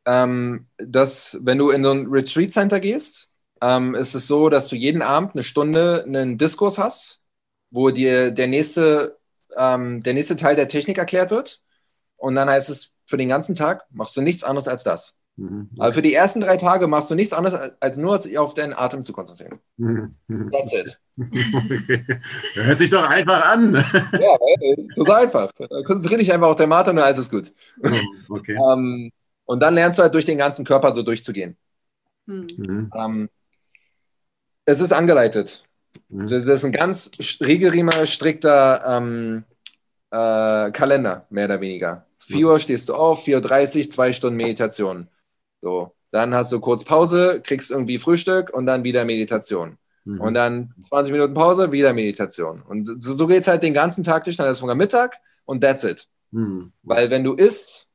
Ähm, 0.06 0.66
das, 0.78 1.38
wenn 1.42 1.58
du 1.58 1.70
in 1.70 1.82
so 1.84 1.90
ein 1.90 2.06
Retreat 2.06 2.52
Center 2.52 2.80
gehst, 2.80 3.28
ähm, 3.60 3.94
ist 3.94 4.14
es 4.14 4.26
so, 4.28 4.48
dass 4.48 4.68
du 4.68 4.76
jeden 4.76 5.02
Abend 5.02 5.34
eine 5.34 5.44
Stunde 5.44 6.04
einen 6.06 6.38
Diskurs 6.38 6.78
hast, 6.78 7.20
wo 7.70 7.90
dir 7.90 8.30
der 8.30 8.46
nächste, 8.46 9.18
ähm, 9.56 10.02
der 10.02 10.14
nächste 10.14 10.36
Teil 10.36 10.56
der 10.56 10.68
Technik 10.68 10.98
erklärt 10.98 11.30
wird. 11.30 11.62
Und 12.16 12.34
dann 12.34 12.48
heißt 12.48 12.70
es, 12.70 12.93
für 13.06 13.16
den 13.16 13.28
ganzen 13.28 13.54
Tag 13.54 13.84
machst 13.90 14.16
du 14.16 14.22
nichts 14.22 14.44
anderes 14.44 14.68
als 14.68 14.84
das. 14.84 15.16
Mhm. 15.36 15.70
Also 15.78 15.94
für 15.96 16.02
die 16.02 16.14
ersten 16.14 16.40
drei 16.40 16.56
Tage 16.56 16.86
machst 16.86 17.10
du 17.10 17.14
nichts 17.14 17.32
anderes, 17.32 17.72
als 17.80 17.96
nur 17.96 18.20
auf 18.36 18.54
deinen 18.54 18.72
Atem 18.72 19.04
zu 19.04 19.12
konzentrieren. 19.12 19.58
Mhm. 19.76 20.14
That's 20.50 20.72
it. 20.72 21.00
Okay. 21.16 22.04
Hört 22.54 22.78
sich 22.78 22.90
doch 22.90 23.08
einfach 23.08 23.44
an. 23.44 23.74
ja, 24.12 24.36
total 24.94 25.24
einfach. 25.24 25.50
Konzentriere 25.86 26.20
dich 26.20 26.32
einfach 26.32 26.48
auf 26.48 26.56
deinen 26.56 26.72
Atem 26.72 26.96
und 26.96 27.02
alles 27.02 27.18
ist 27.18 27.30
gut. 27.30 27.52
Mhm. 27.82 28.00
Okay. 28.28 28.56
ähm, 28.72 29.10
und 29.44 29.60
dann 29.60 29.74
lernst 29.74 29.98
du 29.98 30.02
halt 30.02 30.14
durch 30.14 30.26
den 30.26 30.38
ganzen 30.38 30.64
Körper 30.64 30.94
so 30.94 31.02
durchzugehen. 31.02 31.56
Mhm. 32.26 32.90
Ähm, 32.96 33.28
es 34.64 34.80
ist 34.80 34.92
angeleitet. 34.92 35.64
Mhm. 36.08 36.26
Das 36.26 36.42
ist 36.44 36.64
ein 36.64 36.72
ganz 36.72 37.10
regelriemer, 37.40 38.06
strikter 38.06 38.84
ähm, 38.86 39.44
äh, 40.10 40.70
Kalender, 40.70 41.26
mehr 41.30 41.46
oder 41.46 41.60
weniger. 41.60 42.06
4 42.26 42.46
Uhr 42.46 42.60
stehst 42.60 42.88
du 42.88 42.94
auf, 42.94 43.26
4.30 43.26 43.86
Uhr, 43.86 43.90
zwei 43.90 44.12
Stunden 44.12 44.36
Meditation. 44.36 45.08
So, 45.60 45.94
dann 46.10 46.34
hast 46.34 46.52
du 46.52 46.60
kurz 46.60 46.84
Pause, 46.84 47.40
kriegst 47.42 47.70
irgendwie 47.70 47.98
Frühstück 47.98 48.50
und 48.50 48.66
dann 48.66 48.84
wieder 48.84 49.04
Meditation. 49.04 49.78
Mhm. 50.04 50.20
Und 50.20 50.34
dann 50.34 50.74
20 50.88 51.12
Minuten 51.12 51.34
Pause, 51.34 51.72
wieder 51.72 51.92
Meditation. 51.92 52.62
Und 52.62 53.02
so, 53.02 53.12
so 53.12 53.26
geht 53.26 53.42
es 53.42 53.48
halt 53.48 53.62
den 53.62 53.74
ganzen 53.74 54.04
Tag 54.04 54.24
durch, 54.24 54.36
dann 54.36 54.50
ist 54.50 54.62
es 54.62 54.74
Mittag 54.74 55.20
und 55.44 55.60
that's 55.60 55.84
it. 55.84 56.08
Mhm. 56.30 56.72
Weil 56.82 57.10
wenn 57.10 57.24
du 57.24 57.34
isst, 57.34 57.88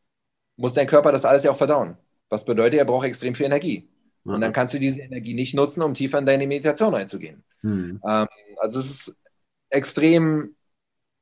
muss 0.57 0.73
dein 0.73 0.87
Körper 0.87 1.11
das 1.11 1.25
alles 1.25 1.43
ja 1.43 1.51
auch 1.51 1.57
verdauen. 1.57 1.97
Was 2.29 2.45
bedeutet, 2.45 2.79
er 2.79 2.85
braucht 2.85 3.05
extrem 3.05 3.35
viel 3.35 3.45
Energie. 3.45 3.89
Mhm. 4.23 4.33
Und 4.33 4.41
dann 4.41 4.53
kannst 4.53 4.73
du 4.73 4.79
diese 4.79 5.01
Energie 5.01 5.33
nicht 5.33 5.53
nutzen, 5.53 5.81
um 5.81 5.93
tiefer 5.93 6.19
in 6.19 6.25
deine 6.25 6.47
Meditation 6.47 6.93
reinzugehen. 6.93 7.43
Mhm. 7.61 8.01
Ähm, 8.05 8.27
also 8.57 8.79
es 8.79 8.89
ist 8.89 9.21
extrem 9.69 10.55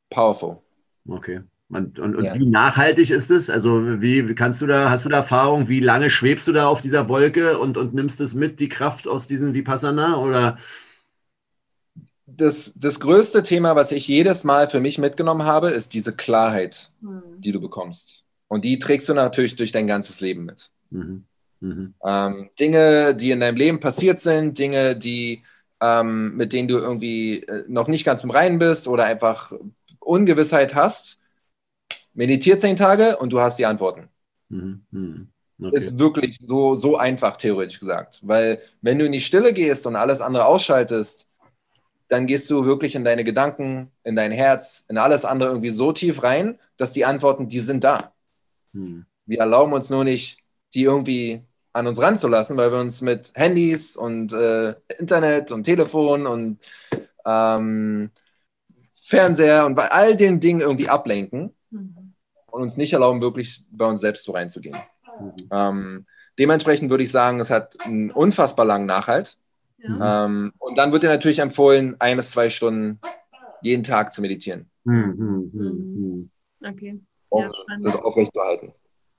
powerful. 0.10 0.58
Okay. 1.08 1.42
Und, 1.70 2.00
und, 2.00 2.16
und 2.16 2.24
ja. 2.24 2.36
wie 2.36 2.46
nachhaltig 2.46 3.10
ist 3.10 3.30
es? 3.30 3.50
Also 3.50 4.02
wie 4.02 4.34
kannst 4.36 4.62
du 4.62 4.68
da, 4.68 4.90
hast 4.90 5.06
du 5.06 5.10
da 5.10 5.18
Erfahrung, 5.18 5.68
wie 5.68 5.82
lange 5.82 6.10
schwebst 6.10 6.48
du 6.48 6.54
da 6.54 6.68
auf 6.68 6.82
dieser 6.82 7.10
Wolke 7.10 7.60
und, 7.60 7.78
und 7.78 7.94
nimmst 7.94 8.22
es 8.22 8.34
mit, 8.34 8.60
die 8.60 8.70
Kraft 8.70 9.08
aus 9.08 9.28
diesem 9.28 9.54
Vipassana? 9.54 10.18
Oder? 10.18 10.58
Das, 12.26 12.74
das 12.76 13.00
größte 13.00 13.44
Thema, 13.44 13.76
was 13.76 13.92
ich 13.92 14.08
jedes 14.08 14.46
Mal 14.46 14.70
für 14.70 14.80
mich 14.80 14.98
mitgenommen 14.98 15.44
habe, 15.44 15.70
ist 15.70 15.94
diese 15.94 16.14
Klarheit, 16.14 16.92
mhm. 17.02 17.22
die 17.40 17.52
du 17.52 17.60
bekommst. 17.60 18.24
Und 18.48 18.64
die 18.64 18.80
trägst 18.80 19.10
du 19.10 19.14
natürlich 19.14 19.58
durch 19.58 19.74
dein 19.74 19.88
ganzes 19.88 20.22
Leben 20.22 20.46
mit. 20.46 20.72
Mhm. 20.90 21.26
Mhm. 21.60 21.94
Ähm, 22.06 22.50
Dinge, 22.60 23.14
die 23.14 23.32
in 23.32 23.42
deinem 23.42 23.58
Leben 23.58 23.80
passiert 23.82 24.22
sind, 24.22 24.58
Dinge, 24.58 24.96
die 24.96 25.44
ähm, 25.82 26.36
mit 26.36 26.54
denen 26.54 26.68
du 26.68 26.78
irgendwie 26.78 27.44
äh, 27.44 27.64
noch 27.68 27.88
nicht 27.88 28.06
ganz 28.06 28.24
im 28.24 28.32
Reinen 28.32 28.60
bist 28.60 28.88
oder 28.88 29.06
einfach 29.06 29.52
Ungewissheit 30.00 30.76
hast, 30.76 31.20
meditiert 32.18 32.60
zehn 32.60 32.76
Tage 32.76 33.18
und 33.18 33.30
du 33.30 33.40
hast 33.40 33.58
die 33.58 33.66
Antworten. 33.66 34.10
Mhm. 34.50 34.82
mhm. 34.92 35.28
Okay. 35.60 35.76
Ist 35.76 35.98
wirklich 35.98 36.38
so, 36.40 36.76
so 36.76 36.98
einfach, 36.98 37.36
theoretisch 37.36 37.80
gesagt. 37.80 38.20
Weil 38.22 38.62
wenn 38.84 39.00
du 39.00 39.06
in 39.06 39.12
die 39.12 39.20
Stille 39.20 39.54
gehst 39.54 39.88
und 39.88 39.96
alles 39.96 40.22
andere 40.22 40.46
ausschaltest, 40.46 41.26
dann 42.10 42.28
gehst 42.28 42.48
du 42.52 42.64
wirklich 42.66 42.94
in 42.94 43.04
deine 43.04 43.24
Gedanken, 43.24 43.92
in 44.04 44.16
dein 44.16 44.32
Herz, 44.32 44.86
in 44.88 45.00
alles 45.00 45.26
andere 45.26 45.50
irgendwie 45.50 45.72
so 45.72 45.92
tief 45.94 46.22
rein, 46.22 46.60
dass 46.78 46.94
die 46.94 47.06
Antworten, 47.06 47.48
die 47.48 47.62
sind 47.62 47.84
da. 47.84 48.12
Hm. 48.74 49.08
Wir 49.26 49.40
erlauben 49.40 49.74
uns 49.74 49.90
nur 49.90 50.04
nicht, 50.04 50.44
die 50.76 50.84
irgendwie 50.84 51.42
an 51.74 51.88
uns 51.88 52.00
ranzulassen, 52.00 52.56
weil 52.56 52.72
wir 52.72 52.80
uns 52.80 53.02
mit 53.02 53.32
Handys 53.34 53.98
und 53.98 54.34
äh, 54.34 54.76
Internet 55.00 55.52
und 55.52 55.64
Telefon 55.64 56.28
und 56.28 56.60
ähm, 57.26 58.12
Fernseher 59.02 59.66
und 59.66 59.74
bei 59.74 59.90
all 59.90 60.16
den 60.16 60.40
Dingen 60.40 60.62
irgendwie 60.62 60.88
ablenken. 60.88 61.56
Mhm 61.72 61.97
und 62.58 62.64
uns 62.64 62.78
nicht 62.78 62.94
erlauben, 62.94 63.22
wirklich 63.22 63.64
bei 63.72 63.86
uns 63.86 64.02
selbst 64.02 64.24
so 64.24 64.34
reinzugehen. 64.34 64.78
Mhm. 65.20 65.34
Ähm, 65.52 66.06
dementsprechend 66.38 66.90
würde 66.90 67.04
ich 67.04 67.12
sagen, 67.12 67.40
es 67.40 67.50
hat 67.50 67.80
einen 67.82 68.12
unfassbar 68.12 68.66
langen 68.66 68.86
Nachhalt. 68.86 69.38
Ja. 69.78 70.26
Ähm, 70.26 70.54
und 70.58 70.76
dann 70.76 70.92
wird 70.92 71.04
dir 71.04 71.10
natürlich 71.10 71.40
empfohlen, 71.40 71.96
ein 72.00 72.18
bis 72.18 72.32
zwei 72.32 72.50
Stunden 72.50 73.00
jeden 73.62 73.84
Tag 73.84 74.14
zu 74.14 74.22
meditieren. 74.22 74.70
Mhm. 74.84 75.16
mhm, 75.18 75.52
mhm. 75.54 76.32
Okay. 76.66 77.00
Um 77.30 77.44
ja, 77.44 77.52
das 77.82 77.96
aufrechtzuerhalten. 77.96 78.74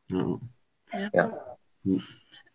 Ja. 0.08 0.40
ja. 1.12 1.56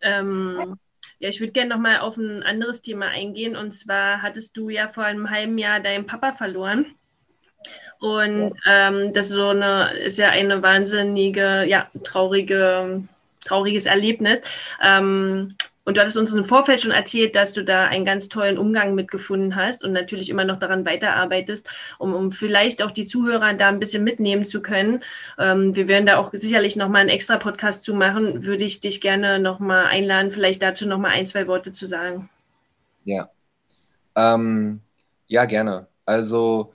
Ähm, 0.00 0.76
ja, 1.18 1.28
ich 1.28 1.40
würde 1.40 1.52
gerne 1.52 1.70
noch 1.70 1.80
mal 1.80 2.00
auf 2.00 2.16
ein 2.16 2.42
anderes 2.42 2.82
Thema 2.82 3.06
eingehen. 3.08 3.56
Und 3.56 3.72
zwar 3.72 4.20
hattest 4.20 4.56
du 4.56 4.68
ja 4.68 4.88
vor 4.88 5.04
einem 5.04 5.30
halben 5.30 5.56
Jahr 5.58 5.80
deinen 5.80 6.06
Papa 6.06 6.32
verloren. 6.32 6.86
Und 8.04 8.54
ähm, 8.66 9.12
das 9.14 9.26
ist 9.26 9.32
so 9.32 9.48
eine, 9.48 9.96
ist 9.98 10.18
ja 10.18 10.28
eine 10.30 10.62
wahnsinnige, 10.62 11.64
ja, 11.64 11.88
traurige, 12.04 13.02
trauriges 13.40 13.86
Erlebnis. 13.86 14.42
Ähm, 14.82 15.56
Und 15.86 15.96
du 15.96 16.00
hattest 16.00 16.16
uns 16.16 16.32
im 16.34 16.44
Vorfeld 16.44 16.80
schon 16.80 16.92
erzählt, 16.92 17.34
dass 17.36 17.52
du 17.52 17.62
da 17.62 17.86
einen 17.86 18.06
ganz 18.06 18.28
tollen 18.28 18.56
Umgang 18.58 18.94
mitgefunden 18.94 19.54
hast 19.54 19.84
und 19.84 19.92
natürlich 19.92 20.30
immer 20.30 20.44
noch 20.44 20.58
daran 20.58 20.84
weiterarbeitest, 20.86 21.68
um, 21.98 22.14
um 22.14 22.32
vielleicht 22.32 22.82
auch 22.82 22.90
die 22.90 23.04
Zuhörer 23.04 23.52
da 23.54 23.68
ein 23.68 23.80
bisschen 23.80 24.02
mitnehmen 24.02 24.44
zu 24.44 24.62
können. 24.62 25.02
Ähm, 25.38 25.76
wir 25.76 25.86
werden 25.86 26.06
da 26.06 26.16
auch 26.16 26.30
sicherlich 26.32 26.76
nochmal 26.76 27.02
einen 27.02 27.10
extra 27.10 27.36
Podcast 27.36 27.84
zu 27.84 27.94
machen. 27.94 28.44
Würde 28.44 28.64
ich 28.64 28.80
dich 28.80 29.00
gerne 29.02 29.38
nochmal 29.38 29.86
einladen, 29.86 30.30
vielleicht 30.30 30.62
dazu 30.62 30.88
nochmal 30.88 31.12
ein, 31.12 31.26
zwei 31.26 31.46
Worte 31.46 31.70
zu 31.72 31.86
sagen. 31.86 32.30
Ja. 33.04 33.28
Ähm, 34.16 34.80
ja, 35.26 35.44
gerne. 35.44 35.86
Also, 36.06 36.72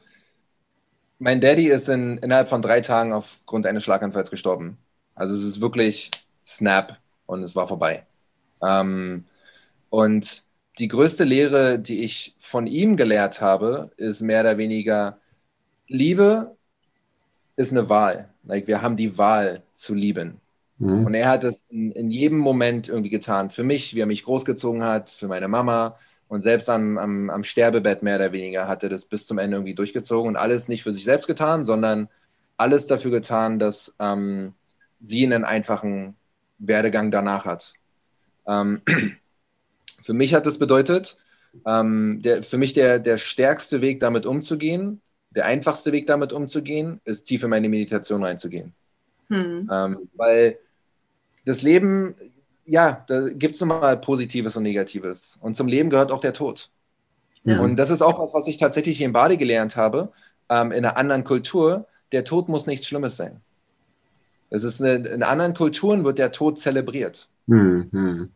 mein 1.19 1.41
Daddy 1.41 1.67
ist 1.67 1.89
in, 1.89 2.17
innerhalb 2.17 2.49
von 2.49 2.61
drei 2.61 2.81
Tagen 2.81 3.13
aufgrund 3.13 3.65
eines 3.65 3.83
Schlaganfalls 3.83 4.31
gestorben. 4.31 4.77
Also, 5.15 5.35
es 5.35 5.43
ist 5.43 5.61
wirklich 5.61 6.11
Snap 6.45 6.97
und 7.25 7.43
es 7.43 7.55
war 7.55 7.67
vorbei. 7.67 8.05
Ähm, 8.61 9.25
und 9.89 10.43
die 10.79 10.87
größte 10.87 11.25
Lehre, 11.25 11.77
die 11.77 12.03
ich 12.03 12.35
von 12.39 12.65
ihm 12.65 12.95
gelehrt 12.95 13.41
habe, 13.41 13.91
ist 13.97 14.21
mehr 14.21 14.41
oder 14.41 14.57
weniger, 14.57 15.19
Liebe 15.87 16.55
ist 17.55 17.71
eine 17.71 17.89
Wahl. 17.89 18.29
Like, 18.43 18.67
wir 18.67 18.81
haben 18.81 18.95
die 18.95 19.17
Wahl 19.17 19.63
zu 19.73 19.93
lieben. 19.93 20.39
Mhm. 20.77 21.05
Und 21.05 21.13
er 21.13 21.27
hat 21.27 21.43
es 21.43 21.61
in, 21.69 21.91
in, 21.91 22.09
jedem 22.09 22.37
Moment 22.37 22.87
irgendwie 22.87 23.09
getan. 23.09 23.49
Für 23.49 23.63
mich, 23.63 23.93
wie 23.93 23.99
er 23.99 24.05
mich 24.05 24.23
großgezogen 24.23 24.83
hat, 24.83 25.11
für 25.11 25.27
meine 25.27 25.49
Mama. 25.49 25.97
Und 26.29 26.41
selbst 26.41 26.69
am, 26.69 26.97
am, 26.97 27.29
am 27.29 27.43
Sterbebett 27.43 28.03
mehr 28.03 28.15
oder 28.15 28.31
weniger 28.31 28.67
hat 28.67 28.83
er 28.83 28.89
das 28.89 29.05
bis 29.05 29.25
zum 29.25 29.39
Ende 29.39 29.57
irgendwie 29.57 29.73
durchgezogen. 29.73 30.29
Und 30.29 30.35
alles 30.37 30.67
nicht 30.67 30.83
für 30.83 30.93
sich 30.93 31.03
selbst 31.03 31.25
getan, 31.27 31.65
sondern 31.65 32.07
alles 32.55 32.87
dafür 32.87 33.11
getan, 33.11 33.57
dass 33.57 33.95
ähm, 33.99 34.53
sie 35.01 35.25
einen 35.25 35.43
einfachen 35.43 36.15
Werdegang 36.59 37.09
danach 37.09 37.45
hat. 37.45 37.73
Ähm, 38.45 38.81
für 40.01 40.13
mich 40.13 40.35
hat 40.35 40.45
das 40.45 40.59
bedeutet, 40.59 41.17
ähm, 41.65 42.21
der, 42.21 42.43
für 42.43 42.57
mich 42.57 42.73
der, 42.73 42.99
der 42.99 43.17
stärkste 43.17 43.81
Weg 43.81 43.99
damit 43.99 44.27
umzugehen, 44.27 45.01
der 45.31 45.45
einfachste 45.45 45.91
Weg 45.91 46.05
damit 46.05 46.31
umzugehen, 46.31 47.01
ist 47.05 47.25
tief 47.25 47.43
in 47.43 47.49
meine 47.49 47.69
Meditation 47.69 48.23
reinzugehen. 48.23 48.73
Hm. 49.29 49.69
Ähm, 49.71 50.09
weil 50.13 50.59
das 51.45 51.63
Leben, 51.63 52.15
ja, 52.69 53.03
da 53.07 53.29
gibt 53.29 53.55
es 53.55 53.61
nun 53.61 53.69
mal 53.69 53.97
Positives 53.97 54.55
und 54.55 54.63
Negatives. 54.63 55.37
Und 55.41 55.55
zum 55.55 55.67
Leben 55.67 55.89
gehört 55.89 56.11
auch 56.11 56.21
der 56.21 56.33
Tod. 56.33 56.69
Ja. 57.43 57.59
Und 57.59 57.77
das 57.77 57.89
ist 57.89 58.01
auch 58.01 58.19
was, 58.19 58.33
was 58.33 58.47
ich 58.47 58.57
tatsächlich 58.57 58.97
hier 58.97 59.07
in 59.07 59.13
Bade 59.13 59.37
gelernt 59.37 59.75
habe, 59.75 60.11
ähm, 60.49 60.71
in 60.71 60.85
einer 60.85 60.97
anderen 60.97 61.23
Kultur. 61.23 61.85
Der 62.11 62.23
Tod 62.23 62.49
muss 62.49 62.67
nichts 62.67 62.87
Schlimmes 62.87 63.17
sein. 63.17 63.41
Es 64.49 64.63
ist 64.63 64.81
eine, 64.81 65.07
in 65.07 65.23
anderen 65.23 65.53
Kulturen 65.53 66.03
wird 66.03 66.17
der 66.17 66.31
Tod 66.31 66.59
zelebriert. 66.59 67.27
Mhm. 67.47 68.31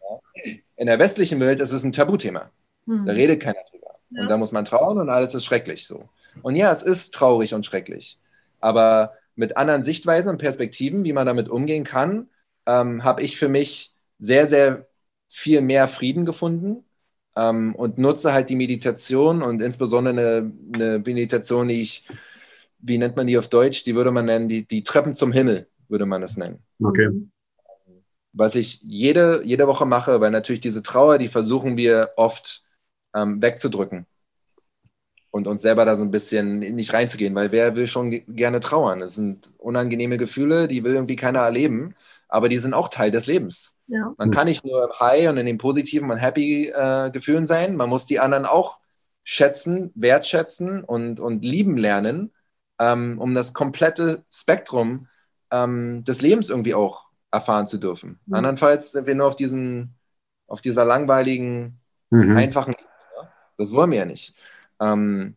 In 0.76 0.88
der 0.88 1.00
westlichen 1.00 1.40
Welt 1.40 1.60
ist 1.60 1.72
es 1.72 1.84
ein 1.84 1.92
Tabuthema. 1.92 2.50
Mhm. 2.86 3.06
Da 3.06 3.14
redet 3.14 3.42
keiner 3.42 3.60
drüber. 3.70 3.96
Ja. 4.10 4.24
Und 4.24 4.30
da 4.30 4.38
muss 4.38 4.52
man 4.52 4.66
trauern 4.66 5.00
und 5.00 5.10
alles 5.10 5.36
ist 5.36 5.46
schrecklich 5.46 5.88
so. 5.88 6.10
Und 6.42 6.56
ja, 6.56 6.72
es 6.72 6.84
ist 6.84 7.14
traurig 7.14 7.54
und 7.54 7.66
schrecklich. 7.66 8.20
Aber 8.60 9.14
mit 9.36 9.58
anderen 9.58 9.84
Sichtweisen 9.84 10.30
und 10.30 10.38
Perspektiven, 10.38 11.04
wie 11.04 11.14
man 11.14 11.26
damit 11.26 11.50
umgehen 11.50 11.84
kann, 11.84 12.28
ähm, 12.66 13.04
habe 13.04 13.22
ich 13.22 13.38
für 13.38 13.50
mich 13.50 13.93
sehr, 14.24 14.48
sehr 14.48 14.88
viel 15.28 15.62
mehr 15.62 15.88
Frieden 15.88 16.26
gefunden 16.26 16.86
ähm, 17.36 17.76
und 17.76 17.98
nutze 17.98 18.34
halt 18.34 18.50
die 18.50 18.56
Meditation 18.56 19.42
und 19.42 19.62
insbesondere 19.62 20.14
eine, 20.14 20.52
eine, 20.74 21.00
Meditation, 21.00 21.68
die 21.68 21.82
ich, 21.82 22.08
wie 22.80 22.98
nennt 22.98 23.16
man 23.16 23.28
die 23.28 23.38
auf 23.38 23.50
Deutsch? 23.50 23.84
Die 23.84 23.96
würde 23.96 24.12
man 24.12 24.26
nennen, 24.26 24.50
die, 24.50 24.66
die 24.66 24.84
Treppen 24.84 25.16
zum 25.16 25.32
Himmel, 25.32 25.68
würde 25.88 26.06
man 26.06 26.22
das 26.22 26.38
nennen. 26.38 26.60
Okay 26.84 27.10
was 28.34 28.56
ich 28.56 28.82
jede, 28.82 29.44
jede 29.46 29.68
Woche 29.68 29.86
mache, 29.86 30.20
weil 30.20 30.32
natürlich 30.32 30.62
diese 30.62 30.84
Trauer, 30.84 31.20
die 31.20 31.28
versuchen 31.28 31.78
wir 31.78 32.12
oft 32.18 32.64
ähm, 33.16 33.42
wegzudrücken 33.42 34.08
und 35.32 35.48
uns 35.48 35.62
selber 35.62 35.86
da 35.86 35.96
so 35.96 36.04
ein 36.04 36.12
bisschen 36.12 36.60
nicht 36.60 36.94
reinzugehen, 36.94 37.36
weil 37.36 37.52
wer 37.52 37.76
will 37.76 37.88
schon 37.88 38.12
gerne 38.28 38.60
trauern? 38.60 39.00
Das 39.00 39.16
sind 39.16 39.52
unangenehme 39.60 40.18
Gefühle, 40.18 40.68
die 40.68 40.84
will 40.84 40.94
irgendwie 40.96 41.16
keiner 41.16 41.40
erleben, 41.40 41.96
aber 42.34 42.50
die 42.50 42.58
sind 42.58 42.74
auch 42.74 42.88
Teil 42.88 43.12
des 43.12 43.28
Lebens. 43.28 43.78
Ja. 43.86 44.12
Man 44.18 44.32
kann 44.32 44.48
nicht 44.48 44.66
nur 44.66 44.86
im 44.86 45.00
High 45.00 45.30
und 45.30 45.38
in 45.38 45.46
den 45.46 45.60
positiven 45.60 46.10
und 46.10 46.18
happy 46.18 46.68
äh, 46.68 47.12
Gefühlen 47.12 47.46
sein, 47.46 47.76
man 47.76 47.90
muss 47.90 48.08
die 48.08 48.20
anderen 48.20 48.46
auch 48.46 48.80
schätzen, 49.24 49.92
wertschätzen 49.94 50.84
und, 50.84 51.20
und 51.20 51.46
lieben 51.46 51.78
lernen, 51.78 52.34
ähm, 52.80 53.20
um 53.20 53.36
das 53.36 53.54
komplette 53.54 54.26
Spektrum 54.32 55.08
ähm, 55.52 56.04
des 56.06 56.22
Lebens 56.22 56.50
irgendwie 56.50 56.74
auch 56.74 57.06
erfahren 57.30 57.68
zu 57.68 57.78
dürfen. 57.78 58.20
Mhm. 58.26 58.34
Andernfalls 58.34 58.94
sind 58.94 59.06
wir 59.06 59.14
nur 59.14 59.28
auf 59.28 59.36
diesen, 59.36 59.94
auf 60.48 60.62
dieser 60.62 60.86
langweiligen, 60.86 61.80
mhm. 62.10 62.36
einfachen, 62.36 62.76
das 63.60 63.72
wollen 63.72 63.92
wir 63.92 64.00
ja 64.00 64.06
nicht. 64.06 64.36
Ähm, 64.80 65.36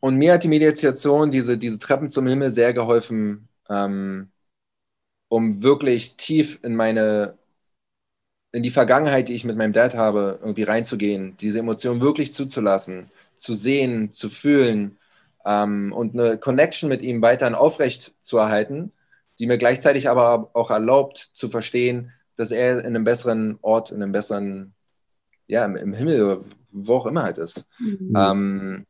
und 0.00 0.16
mir 0.16 0.32
hat 0.32 0.44
die 0.44 0.48
Meditation, 0.48 1.30
diese, 1.30 1.58
diese 1.58 1.78
Treppen 1.78 2.10
zum 2.10 2.26
Himmel 2.26 2.50
sehr 2.50 2.72
geholfen, 2.72 3.48
ähm, 3.68 4.30
um 5.28 5.62
wirklich 5.62 6.16
tief 6.16 6.60
in 6.62 6.76
meine, 6.76 7.36
in 8.52 8.62
die 8.62 8.70
Vergangenheit, 8.70 9.28
die 9.28 9.34
ich 9.34 9.44
mit 9.44 9.56
meinem 9.56 9.72
Dad 9.72 9.94
habe, 9.94 10.38
irgendwie 10.40 10.62
reinzugehen, 10.62 11.36
diese 11.38 11.58
Emotionen 11.60 12.00
wirklich 12.00 12.32
zuzulassen, 12.32 13.10
zu 13.36 13.54
sehen, 13.54 14.12
zu 14.12 14.30
fühlen 14.30 14.98
ähm, 15.44 15.92
und 15.92 16.18
eine 16.18 16.38
Connection 16.38 16.88
mit 16.88 17.02
ihm 17.02 17.22
weiterhin 17.22 17.54
aufrecht 17.54 18.14
zu 18.20 18.38
erhalten 18.38 18.92
die 19.38 19.46
mir 19.46 19.58
gleichzeitig 19.58 20.08
aber 20.08 20.50
auch 20.54 20.70
erlaubt 20.70 21.18
zu 21.18 21.48
verstehen, 21.48 22.12
dass 22.36 22.50
er 22.50 22.80
in 22.80 22.86
einem 22.86 23.04
besseren 23.04 23.58
Ort, 23.62 23.90
in 23.90 24.02
einem 24.02 24.12
besseren, 24.12 24.74
ja, 25.46 25.64
im, 25.64 25.76
im 25.76 25.92
Himmel, 25.94 26.44
wo 26.70 26.96
auch 26.96 27.06
immer 27.06 27.22
halt 27.22 27.38
ist. 27.38 27.66
Mhm. 27.78 28.12
Ähm, 28.16 28.86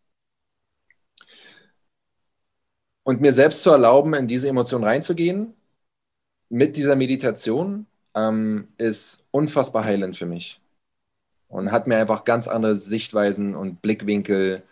und 3.02 3.20
mir 3.20 3.32
selbst 3.32 3.62
zu 3.62 3.70
erlauben, 3.70 4.14
in 4.14 4.26
diese 4.26 4.48
Emotion 4.48 4.84
reinzugehen, 4.84 5.54
mit 6.48 6.76
dieser 6.76 6.96
Meditation, 6.96 7.86
ähm, 8.14 8.68
ist 8.76 9.28
unfassbar 9.30 9.84
heilend 9.84 10.16
für 10.16 10.26
mich. 10.26 10.60
Und 11.48 11.72
hat 11.72 11.86
mir 11.86 11.96
einfach 11.96 12.24
ganz 12.24 12.46
andere 12.46 12.76
Sichtweisen 12.76 13.54
und 13.54 13.80
Blickwinkel 13.80 14.62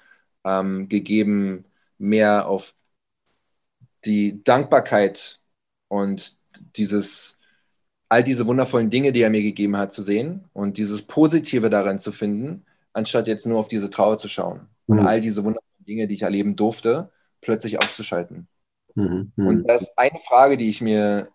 ähm, 0.44 0.88
gegeben, 0.88 1.64
mehr 1.98 2.48
auf 2.48 2.74
die 4.04 4.42
Dankbarkeit 4.44 5.40
und 5.88 6.36
dieses, 6.76 7.38
all 8.08 8.22
diese 8.22 8.46
wundervollen 8.46 8.90
Dinge, 8.90 9.12
die 9.12 9.22
er 9.22 9.30
mir 9.30 9.42
gegeben 9.42 9.76
hat, 9.76 9.92
zu 9.92 10.02
sehen 10.02 10.48
und 10.52 10.78
dieses 10.78 11.02
Positive 11.02 11.70
darin 11.70 11.98
zu 11.98 12.12
finden, 12.12 12.66
anstatt 12.92 13.26
jetzt 13.26 13.46
nur 13.46 13.58
auf 13.58 13.68
diese 13.68 13.90
Trauer 13.90 14.18
zu 14.18 14.28
schauen 14.28 14.68
mhm. 14.86 14.98
und 14.98 15.06
all 15.06 15.20
diese 15.20 15.44
wundervollen 15.44 15.84
Dinge, 15.86 16.06
die 16.08 16.14
ich 16.14 16.22
erleben 16.22 16.56
durfte, 16.56 17.10
plötzlich 17.40 17.78
auszuschalten. 17.78 18.48
Mhm. 18.94 19.32
Mhm. 19.36 19.46
Und 19.46 19.64
das 19.68 19.82
ist 19.82 19.98
eine 19.98 20.18
Frage, 20.20 20.56
die 20.56 20.68
ich 20.68 20.80
mir 20.80 21.28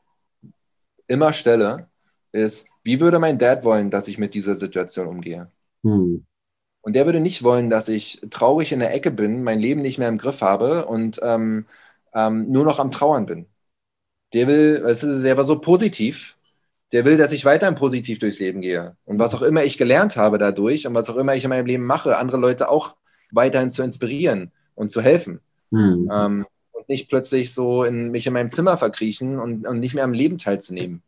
immer 1.12 1.34
stelle, 1.34 1.88
ist, 2.32 2.68
wie 2.84 3.00
würde 3.00 3.20
mein 3.20 3.38
Dad 3.38 3.64
wollen, 3.64 3.92
dass 3.92 4.08
ich 4.08 4.18
mit 4.18 4.34
dieser 4.34 4.56
Situation 4.56 5.08
umgehe? 5.08 5.50
Mhm. 5.84 6.26
Und 6.82 6.94
der 6.94 7.06
würde 7.06 7.20
nicht 7.20 7.44
wollen, 7.44 7.70
dass 7.70 7.90
ich 7.90 8.22
traurig 8.32 8.72
in 8.72 8.80
der 8.80 8.94
Ecke 8.94 9.12
bin, 9.12 9.44
mein 9.44 9.60
Leben 9.60 9.82
nicht 9.82 10.00
mehr 10.00 10.10
im 10.10 10.18
Griff 10.18 10.42
habe 10.42 10.86
und 10.86 11.20
ähm, 11.22 11.66
ähm, 12.14 12.52
nur 12.52 12.66
noch 12.66 12.80
am 12.80 12.92
Trauern 12.92 13.26
bin. 13.26 13.46
Der 14.34 14.48
will, 14.48 14.84
weißt 14.84 15.04
du, 15.04 15.22
der 15.22 15.38
war 15.38 15.44
so 15.44 15.60
positiv. 15.60 16.36
Der 16.92 17.06
will, 17.06 17.18
dass 17.18 17.32
ich 17.32 17.46
weiterhin 17.46 17.76
positiv 17.76 18.20
durchs 18.20 18.40
Leben 18.40 18.62
gehe. 18.62 18.96
Und 19.06 19.20
was 19.20 19.36
auch 19.36 19.42
immer 19.44 19.64
ich 19.64 19.78
gelernt 19.78 20.18
habe 20.18 20.38
dadurch 20.38 20.88
und 20.88 20.94
was 20.94 21.10
auch 21.10 21.16
immer 21.18 21.36
ich 21.36 21.44
in 21.44 21.50
meinem 21.50 21.66
Leben 21.66 21.86
mache, 21.86 22.18
andere 22.18 22.38
Leute 22.38 22.70
auch 22.70 22.96
weiterhin 23.32 23.72
zu 23.72 23.84
inspirieren 23.84 24.52
und 24.76 24.92
zu 24.92 25.02
helfen. 25.02 25.40
Mhm. 25.70 26.10
Ähm, 26.12 26.46
und 26.82 26.90
nicht 26.90 27.10
plötzlich 27.10 27.54
so 27.54 27.84
in 27.84 28.12
mich 28.12 28.28
in 28.28 28.34
meinem 28.34 28.52
Zimmer 28.52 28.78
verkriechen 28.78 29.40
und, 29.40 29.66
und 29.66 29.80
nicht 29.80 29.94
mehr 29.94 30.04
am 30.04 30.14
Leben 30.14 30.38
teilzunehmen. 30.38 31.02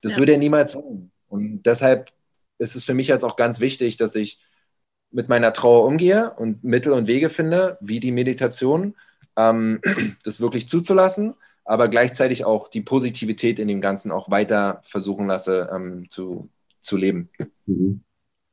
Das 0.00 0.12
ja. 0.12 0.18
würde 0.18 0.32
er 0.32 0.38
niemals 0.38 0.74
wollen. 0.74 1.10
Und 1.28 1.62
deshalb 1.62 2.10
ist 2.58 2.76
es 2.76 2.84
für 2.84 2.94
mich 2.94 3.08
jetzt 3.08 3.24
auch 3.24 3.36
ganz 3.36 3.60
wichtig, 3.60 3.96
dass 3.96 4.14
ich 4.14 4.40
mit 5.10 5.28
meiner 5.28 5.52
Trauer 5.52 5.84
umgehe 5.84 6.32
und 6.34 6.64
Mittel 6.64 6.92
und 6.92 7.06
Wege 7.06 7.28
finde, 7.28 7.78
wie 7.80 8.00
die 8.00 8.12
Meditation, 8.12 8.94
ähm, 9.36 9.80
das 10.24 10.40
wirklich 10.40 10.68
zuzulassen 10.68 11.34
aber 11.64 11.88
gleichzeitig 11.88 12.44
auch 12.44 12.68
die 12.68 12.80
Positivität 12.80 13.58
in 13.58 13.68
dem 13.68 13.80
Ganzen 13.80 14.10
auch 14.10 14.30
weiter 14.30 14.80
versuchen 14.84 15.26
lasse 15.26 15.70
ähm, 15.72 16.08
zu, 16.10 16.50
zu 16.80 16.96
leben. 16.96 17.28
Mhm. 17.66 18.02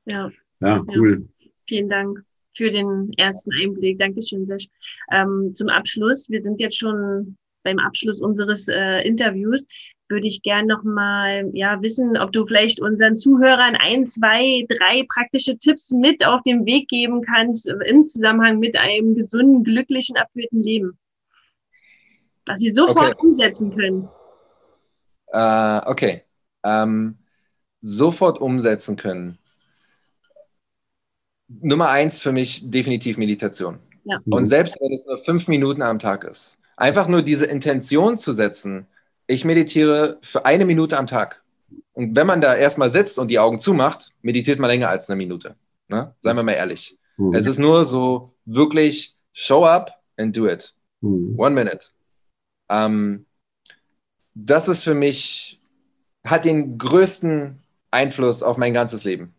Ja. 0.06 0.32
ja, 0.60 0.84
cool. 0.96 1.28
Ja. 1.40 1.50
Vielen 1.68 1.90
Dank 1.90 2.24
für 2.60 2.70
den 2.70 3.12
ersten 3.18 3.52
Einblick. 3.54 3.98
Dankeschön, 3.98 4.46
Sesh. 4.46 4.68
Ähm, 5.12 5.54
zum 5.56 5.70
Abschluss, 5.70 6.30
wir 6.30 6.44
sind 6.44 6.60
jetzt 6.60 6.78
schon 6.78 7.38
beim 7.64 7.80
Abschluss 7.80 8.22
unseres 8.22 8.68
äh, 8.68 9.02
Interviews, 9.08 9.66
würde 10.10 10.28
ich 10.28 10.42
gerne 10.42 10.68
nochmal 10.68 11.50
ja, 11.54 11.82
wissen, 11.82 12.18
ob 12.18 12.32
du 12.32 12.46
vielleicht 12.46 12.82
unseren 12.82 13.16
Zuhörern 13.16 13.76
ein, 13.76 14.06
zwei, 14.06 14.66
drei 14.68 15.06
praktische 15.14 15.58
Tipps 15.58 15.92
mit 15.92 16.26
auf 16.26 16.42
den 16.44 16.66
Weg 16.66 16.88
geben 16.90 17.22
kannst 17.22 17.68
im 17.86 18.06
Zusammenhang 18.06 18.60
mit 18.60 18.78
einem 18.78 19.16
gesunden, 19.16 19.64
glücklichen, 19.64 20.16
erfüllten 20.18 20.62
Leben 20.62 21.00
was 22.50 22.60
sie 22.60 22.70
sofort 22.70 23.16
okay. 23.16 23.28
umsetzen 23.28 23.76
können. 23.76 24.10
Uh, 25.32 25.82
okay. 25.86 26.24
Ähm, 26.64 27.20
sofort 27.80 28.42
umsetzen 28.42 28.98
können. 28.98 29.38
Nummer 31.62 31.90
eins 31.90 32.20
für 32.20 32.32
mich 32.32 32.70
definitiv 32.70 33.18
Meditation. 33.18 33.80
Ja. 34.06 34.20
Und 34.30 34.48
selbst 34.48 34.78
wenn 34.80 34.94
es 34.94 35.06
nur 35.06 35.18
fünf 35.18 35.48
Minuten 35.48 35.82
am 35.82 36.00
Tag 36.00 36.24
ist, 36.24 36.58
einfach 36.78 37.08
nur 37.08 37.22
diese 37.22 37.46
Intention 37.46 38.18
zu 38.18 38.34
setzen, 38.34 38.88
ich 39.28 39.46
meditiere 39.46 40.18
für 40.22 40.46
eine 40.46 40.66
Minute 40.66 40.98
am 40.98 41.08
Tag. 41.08 41.44
Und 41.94 42.16
wenn 42.16 42.28
man 42.28 42.42
da 42.42 42.56
erstmal 42.56 42.90
sitzt 42.90 43.20
und 43.20 43.28
die 43.28 43.40
Augen 43.40 43.60
zumacht, 43.60 44.12
meditiert 44.22 44.60
man 44.60 44.70
länger 44.70 44.90
als 44.90 45.10
eine 45.10 45.18
Minute. 45.18 45.56
Ne? 45.88 46.16
Seien 46.22 46.36
wir 46.36 46.44
mal 46.44 46.54
ehrlich. 46.54 46.98
Mhm. 47.18 47.34
Es 47.34 47.46
ist 47.46 47.60
nur 47.60 47.86
so 47.86 48.32
wirklich 48.46 49.18
show 49.34 49.66
up 49.66 49.92
and 50.18 50.36
do 50.36 50.48
it. 50.48 50.74
Mhm. 51.02 51.36
One 51.38 51.56
minute. 51.56 51.88
Ähm, 52.70 53.26
das 54.34 54.68
ist 54.68 54.84
für 54.84 54.94
mich, 54.94 55.60
hat 56.24 56.46
den 56.46 56.78
größten 56.78 57.62
Einfluss 57.92 58.44
auf 58.44 58.58
mein 58.58 58.74
ganzes 58.74 59.04
Leben. 59.04 59.34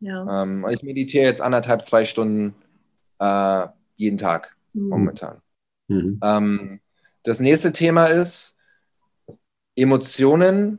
Ja. 0.00 0.42
Ähm, 0.42 0.66
ich 0.70 0.82
meditiere 0.82 1.24
jetzt 1.24 1.42
anderthalb, 1.42 1.84
zwei 1.84 2.04
Stunden 2.04 2.54
äh, 3.18 3.66
jeden 3.96 4.18
Tag 4.18 4.56
mhm. 4.72 4.88
momentan. 4.88 5.36
Mhm. 5.88 6.20
Ähm, 6.22 6.80
das 7.24 7.40
nächste 7.40 7.72
Thema 7.72 8.06
ist, 8.06 8.56
Emotionen 9.76 10.78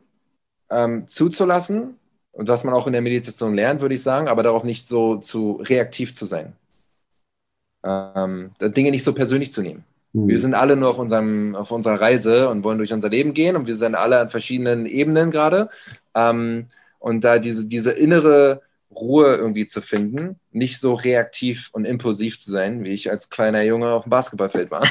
ähm, 0.70 1.08
zuzulassen 1.08 1.96
und 2.32 2.48
was 2.48 2.64
man 2.64 2.74
auch 2.74 2.88
in 2.88 2.94
der 2.94 3.02
Meditation 3.02 3.56
lernt, 3.56 3.82
würde 3.82 3.96
ich 3.96 4.04
sagen, 4.04 4.28
aber 4.28 4.44
darauf 4.44 4.64
nicht 4.64 4.88
so 4.88 5.18
zu 5.18 5.54
reaktiv 5.54 6.16
zu 6.16 6.26
sein. 6.26 6.54
Ähm, 7.84 8.52
Dinge 8.60 8.92
nicht 8.92 9.04
so 9.04 9.14
persönlich 9.14 9.54
zu 9.54 9.62
nehmen. 9.62 9.84
Mhm. 10.14 10.28
Wir 10.28 10.40
sind 10.40 10.54
alle 10.54 10.76
nur 10.76 10.90
auf, 10.90 11.00
unserem, 11.00 11.56
auf 11.56 11.72
unserer 11.72 12.00
Reise 12.00 12.50
und 12.50 12.64
wollen 12.64 12.78
durch 12.78 12.94
unser 12.94 13.10
Leben 13.10 13.34
gehen 13.34 13.56
und 13.56 13.68
wir 13.68 13.76
sind 13.76 13.96
alle 13.96 14.20
an 14.20 14.30
verschiedenen 14.30 14.86
Ebenen 14.86 15.32
gerade. 15.32 15.70
Ähm, 16.16 16.68
und 17.00 17.24
da 17.24 17.40
diese, 17.40 17.66
diese 17.66 17.92
innere 17.92 18.62
Ruhe 18.93 19.36
irgendwie 19.36 19.65
zu 19.65 19.82
finden, 19.82 20.39
nicht 20.51 20.80
so 20.80 20.93
reaktiv 20.93 21.69
und 21.73 21.86
impulsiv 21.86 22.39
zu 22.39 22.51
sein, 22.51 22.84
wie 22.84 22.89
ich 22.89 23.10
als 23.10 23.30
kleiner 23.30 23.62
Junge 23.63 23.91
auf 23.91 24.04
dem 24.04 24.10
Basketballfeld 24.10 24.69
war. 24.71 24.89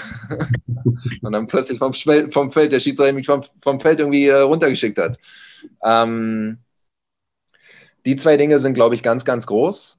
und 1.23 1.33
dann 1.33 1.47
plötzlich 1.47 1.79
vom, 1.79 1.93
vom 1.93 2.51
Feld, 2.53 2.73
der 2.73 2.81
Schiedsrichter 2.81 3.13
mich 3.13 3.27
vom, 3.27 3.43
vom 3.63 3.81
Feld 3.81 4.01
irgendwie 4.01 4.27
äh, 4.27 4.41
runtergeschickt 4.41 4.99
hat. 4.99 5.19
Ähm, 5.85 6.59
die 8.07 8.17
zwei 8.17 8.37
Dinge 8.37 8.59
sind, 8.59 8.75
glaube 8.75 8.95
ich, 8.95 9.03
ganz, 9.03 9.25
ganz 9.25 9.47
groß. 9.47 9.99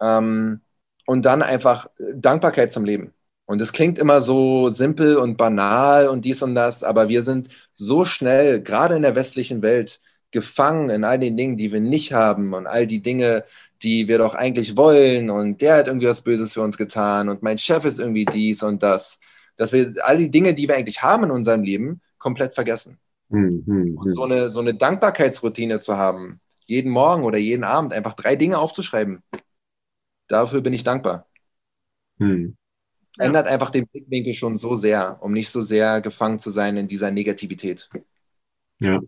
Ähm, 0.00 0.60
und 1.06 1.22
dann 1.26 1.42
einfach 1.42 1.88
Dankbarkeit 2.14 2.70
zum 2.72 2.84
Leben. 2.84 3.14
Und 3.46 3.60
es 3.60 3.72
klingt 3.72 3.98
immer 3.98 4.20
so 4.20 4.70
simpel 4.70 5.16
und 5.16 5.36
banal 5.36 6.08
und 6.08 6.24
dies 6.24 6.40
und 6.42 6.54
das, 6.54 6.84
aber 6.84 7.08
wir 7.08 7.22
sind 7.22 7.48
so 7.74 8.04
schnell, 8.04 8.62
gerade 8.62 8.94
in 8.94 9.02
der 9.02 9.16
westlichen 9.16 9.60
Welt, 9.60 10.00
gefangen 10.30 10.90
in 10.90 11.04
all 11.04 11.18
den 11.18 11.36
Dingen, 11.36 11.56
die 11.56 11.72
wir 11.72 11.80
nicht 11.80 12.12
haben 12.12 12.54
und 12.54 12.66
all 12.66 12.86
die 12.86 13.00
Dinge, 13.02 13.44
die 13.82 14.08
wir 14.08 14.18
doch 14.18 14.34
eigentlich 14.34 14.76
wollen 14.76 15.30
und 15.30 15.60
der 15.60 15.76
hat 15.76 15.86
irgendwie 15.86 16.06
was 16.06 16.22
Böses 16.22 16.52
für 16.52 16.62
uns 16.62 16.76
getan 16.76 17.28
und 17.28 17.42
mein 17.42 17.58
Chef 17.58 17.84
ist 17.84 17.98
irgendwie 17.98 18.24
dies 18.24 18.62
und 18.62 18.82
das, 18.82 19.20
dass 19.56 19.72
wir 19.72 19.94
all 20.02 20.18
die 20.18 20.30
Dinge, 20.30 20.54
die 20.54 20.68
wir 20.68 20.76
eigentlich 20.76 21.02
haben 21.02 21.24
in 21.24 21.30
unserem 21.30 21.62
Leben, 21.62 22.00
komplett 22.18 22.54
vergessen. 22.54 22.98
Mhm. 23.28 23.96
Und 23.96 24.10
so 24.12 24.24
eine, 24.24 24.50
so 24.50 24.60
eine 24.60 24.74
Dankbarkeitsroutine 24.74 25.78
zu 25.78 25.96
haben, 25.96 26.38
jeden 26.66 26.90
Morgen 26.90 27.24
oder 27.24 27.38
jeden 27.38 27.64
Abend 27.64 27.92
einfach 27.92 28.14
drei 28.14 28.36
Dinge 28.36 28.58
aufzuschreiben, 28.58 29.22
dafür 30.28 30.60
bin 30.60 30.72
ich 30.72 30.84
dankbar. 30.84 31.26
Mhm 32.18 32.56
ändert 33.18 33.46
einfach 33.46 33.70
den 33.70 33.86
Blickwinkel 33.86 34.34
schon 34.34 34.56
so 34.56 34.74
sehr, 34.74 35.18
um 35.20 35.32
nicht 35.32 35.50
so 35.50 35.62
sehr 35.62 36.00
gefangen 36.00 36.38
zu 36.38 36.50
sein 36.50 36.76
in 36.76 36.88
dieser 36.88 37.10
Negativität. 37.10 37.88
Ja, 38.78 39.00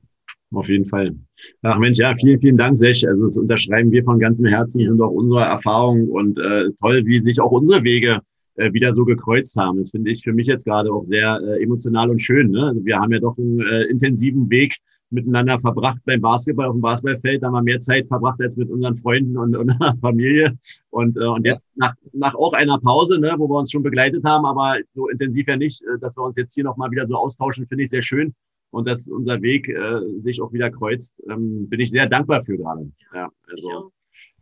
auf 0.53 0.69
jeden 0.69 0.87
Fall. 0.87 1.15
Ach 1.63 1.79
Mensch, 1.79 1.99
ja, 1.99 2.15
vielen, 2.15 2.41
vielen 2.41 2.57
Dank, 2.57 2.77
Sech. 2.77 3.07
Also 3.07 3.25
das 3.25 3.37
unterschreiben 3.37 3.91
wir 3.91 4.05
von 4.05 4.19
ganzem 4.19 4.47
Herzen, 4.47 4.81
sind 4.81 5.01
auch 5.01 5.11
unsere 5.11 5.43
Erfahrungen 5.43 6.09
und 6.09 6.39
äh, 6.39 6.71
toll, 6.81 7.05
wie 7.07 7.21
sich 7.21 7.41
auch 7.41 7.51
unsere 7.51 7.83
Wege 7.85 8.21
äh, 8.57 8.73
wieder 8.73 8.93
so 8.95 9.05
gekreuzt 9.05 9.57
haben. 9.57 9.79
Das 9.79 9.91
finde 9.91 10.11
ich 10.11 10.23
für 10.23 10.33
mich 10.33 10.47
jetzt 10.47 10.65
gerade 10.65 10.93
auch 10.93 11.05
sehr 11.05 11.41
äh, 11.43 11.63
emotional 11.63 12.11
und 12.11 12.21
schön. 12.21 12.51
Ne? 12.51 12.67
Also 12.67 12.85
wir 12.85 12.99
haben 12.99 13.13
ja 13.13 13.19
doch 13.19 13.37
einen 13.39 13.61
äh, 13.61 13.85
intensiven 13.85 14.51
Weg 14.51 14.77
miteinander 15.13 15.59
verbracht 15.59 16.01
beim 16.05 16.21
Basketball 16.21 16.67
auf 16.67 16.75
dem 16.75 16.81
Basketballfeld. 16.81 17.43
Da 17.43 17.47
haben 17.47 17.55
wir 17.55 17.63
mehr 17.63 17.79
Zeit 17.79 18.09
verbracht 18.09 18.41
als 18.41 18.57
mit 18.57 18.71
unseren 18.71 18.97
Freunden 18.97 19.37
und, 19.37 19.57
und 19.57 19.73
Familie. 20.01 20.59
Und, 20.91 21.17
äh, 21.17 21.25
und 21.25 21.47
jetzt 21.47 21.69
nach, 21.77 21.95
nach 22.13 22.35
auch 22.35 22.53
einer 22.55 22.79
Pause, 22.79 23.21
ne, 23.21 23.35
wo 23.39 23.49
wir 23.49 23.59
uns 23.59 23.71
schon 23.71 23.83
begleitet 23.83 24.25
haben, 24.25 24.45
aber 24.45 24.79
so 24.95 25.09
intensiv 25.09 25.47
ja 25.49 25.57
nicht, 25.57 25.83
äh, 25.83 25.99
dass 26.01 26.17
wir 26.17 26.25
uns 26.25 26.37
jetzt 26.37 26.55
hier 26.55 26.65
nochmal 26.65 26.91
wieder 26.91 27.07
so 27.07 27.17
austauschen, 27.17 27.67
finde 27.67 27.85
ich 27.85 27.91
sehr 27.91 28.03
schön. 28.03 28.35
Und 28.73 28.89
dass 28.89 29.07
unser 29.07 29.41
Weg 29.43 29.69
äh, 29.69 30.01
sich 30.21 30.43
auch 30.43 30.53
wieder 30.53 30.71
kreuzt, 30.71 31.15
ähm, 31.31 31.69
bin 31.69 31.79
ich 31.79 31.91
sehr 31.91 32.09
dankbar 32.09 32.43
für 32.45 32.57
gerade. 32.57 32.91
Ja, 33.15 33.31
also. 33.49 33.93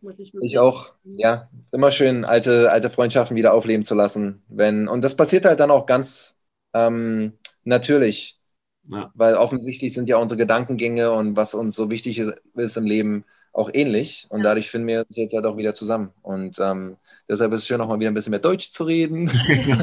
Ich 0.02 0.18
auch. 0.18 0.40
ich 0.40 0.58
auch, 0.58 0.92
ja. 1.04 1.46
Immer 1.72 1.90
schön, 1.90 2.24
alte, 2.24 2.70
alte 2.70 2.88
Freundschaften 2.88 3.36
wieder 3.36 3.52
aufleben 3.52 3.84
zu 3.84 3.94
lassen. 3.94 4.42
Wenn, 4.48 4.88
und 4.88 5.02
das 5.02 5.14
passiert 5.16 5.44
halt 5.44 5.60
dann 5.60 5.70
auch 5.70 5.84
ganz 5.84 6.34
ähm, 6.72 7.34
natürlich 7.64 8.40
ja. 8.90 9.10
Weil 9.14 9.34
offensichtlich 9.34 9.94
sind 9.94 10.08
ja 10.08 10.16
unsere 10.16 10.38
Gedankengänge 10.38 11.12
und 11.12 11.36
was 11.36 11.54
uns 11.54 11.76
so 11.76 11.90
wichtig 11.90 12.22
ist 12.54 12.76
im 12.76 12.86
Leben 12.86 13.24
auch 13.52 13.70
ähnlich. 13.72 14.26
Und 14.30 14.42
dadurch 14.42 14.70
finden 14.70 14.88
wir 14.88 15.04
uns 15.06 15.16
jetzt 15.16 15.34
halt 15.34 15.46
auch 15.46 15.56
wieder 15.56 15.74
zusammen. 15.74 16.10
Und 16.22 16.58
ähm, 16.58 16.96
deshalb 17.30 17.52
ist 17.52 17.62
es 17.62 17.66
schön, 17.66 17.78
noch 17.78 17.88
mal 17.88 17.98
wieder 17.98 18.10
ein 18.10 18.14
bisschen 18.14 18.30
mehr 18.30 18.40
Deutsch 18.40 18.70
zu 18.70 18.84
reden. 18.84 19.30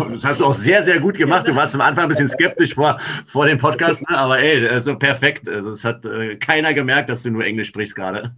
das 0.12 0.26
hast 0.26 0.42
du 0.42 0.46
auch 0.46 0.54
sehr, 0.54 0.84
sehr 0.84 1.00
gut 1.00 1.18
gemacht. 1.18 1.48
Du 1.48 1.56
warst 1.56 1.76
am 1.76 1.82
Anfang 1.82 2.04
ein 2.04 2.10
bisschen 2.10 2.30
skeptisch 2.30 2.76
vor, 2.76 3.00
vor 3.26 3.46
dem 3.46 3.58
Podcast, 3.58 4.10
ne? 4.10 4.18
aber 4.18 4.40
ey, 4.40 4.68
also 4.68 4.98
perfekt. 4.98 5.50
Also 5.50 5.72
es 5.72 5.84
hat 5.84 6.06
äh, 6.06 6.36
keiner 6.36 6.74
gemerkt, 6.74 7.10
dass 7.10 7.24
du 7.24 7.32
nur 7.32 7.46
Englisch 7.46 7.70
sprichst 7.70 7.96
gerade. 7.96 8.32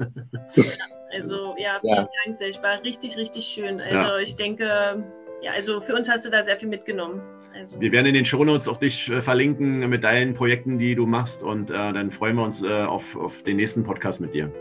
Also 1.12 1.56
ja, 1.58 1.80
vielen 1.82 1.96
ja. 1.96 2.10
Dank, 2.24 2.38
Sech. 2.38 2.62
War 2.62 2.84
richtig, 2.84 3.18
richtig 3.18 3.44
schön. 3.46 3.82
Also 3.82 3.96
ja. 3.96 4.20
ich 4.20 4.36
denke, 4.36 5.04
ja, 5.42 5.52
also 5.56 5.82
für 5.82 5.96
uns 5.96 6.10
hast 6.10 6.26
du 6.26 6.30
da 6.30 6.44
sehr 6.44 6.56
viel 6.58 6.70
mitgenommen. 6.70 7.20
Also. 7.54 7.82
Wir 7.82 7.92
werden 7.92 8.06
in 8.06 8.14
den 8.14 8.26
Shownotes 8.26 8.68
auch 8.68 8.78
dich 8.78 9.10
äh, 9.10 9.22
verlinken 9.22 9.90
mit 9.90 10.04
deinen 10.04 10.36
Projekten, 10.36 10.78
die 10.78 10.96
du 10.96 11.06
machst 11.06 11.42
und 11.42 11.72
äh, 11.72 11.74
dann 11.74 12.12
freuen 12.12 12.36
wir 12.36 12.44
uns 12.44 12.62
äh, 12.62 12.84
auf, 12.84 13.16
auf 13.16 13.42
den 13.44 13.58
nächsten 13.58 13.84
Podcast 13.84 14.22
mit 14.22 14.34
dir. 14.34 14.52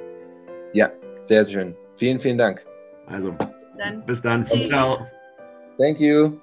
Ja, 0.73 0.91
sehr 1.17 1.45
schön. 1.45 1.77
Vielen, 1.97 2.19
vielen 2.19 2.39
Dank. 2.39 2.63
Also, 3.07 3.37
bis 4.07 4.21
dann. 4.23 4.45
Bis 4.45 4.51
dann. 4.51 4.69
Ciao. 4.69 5.07
Thank 5.79 6.01
you. 6.01 6.41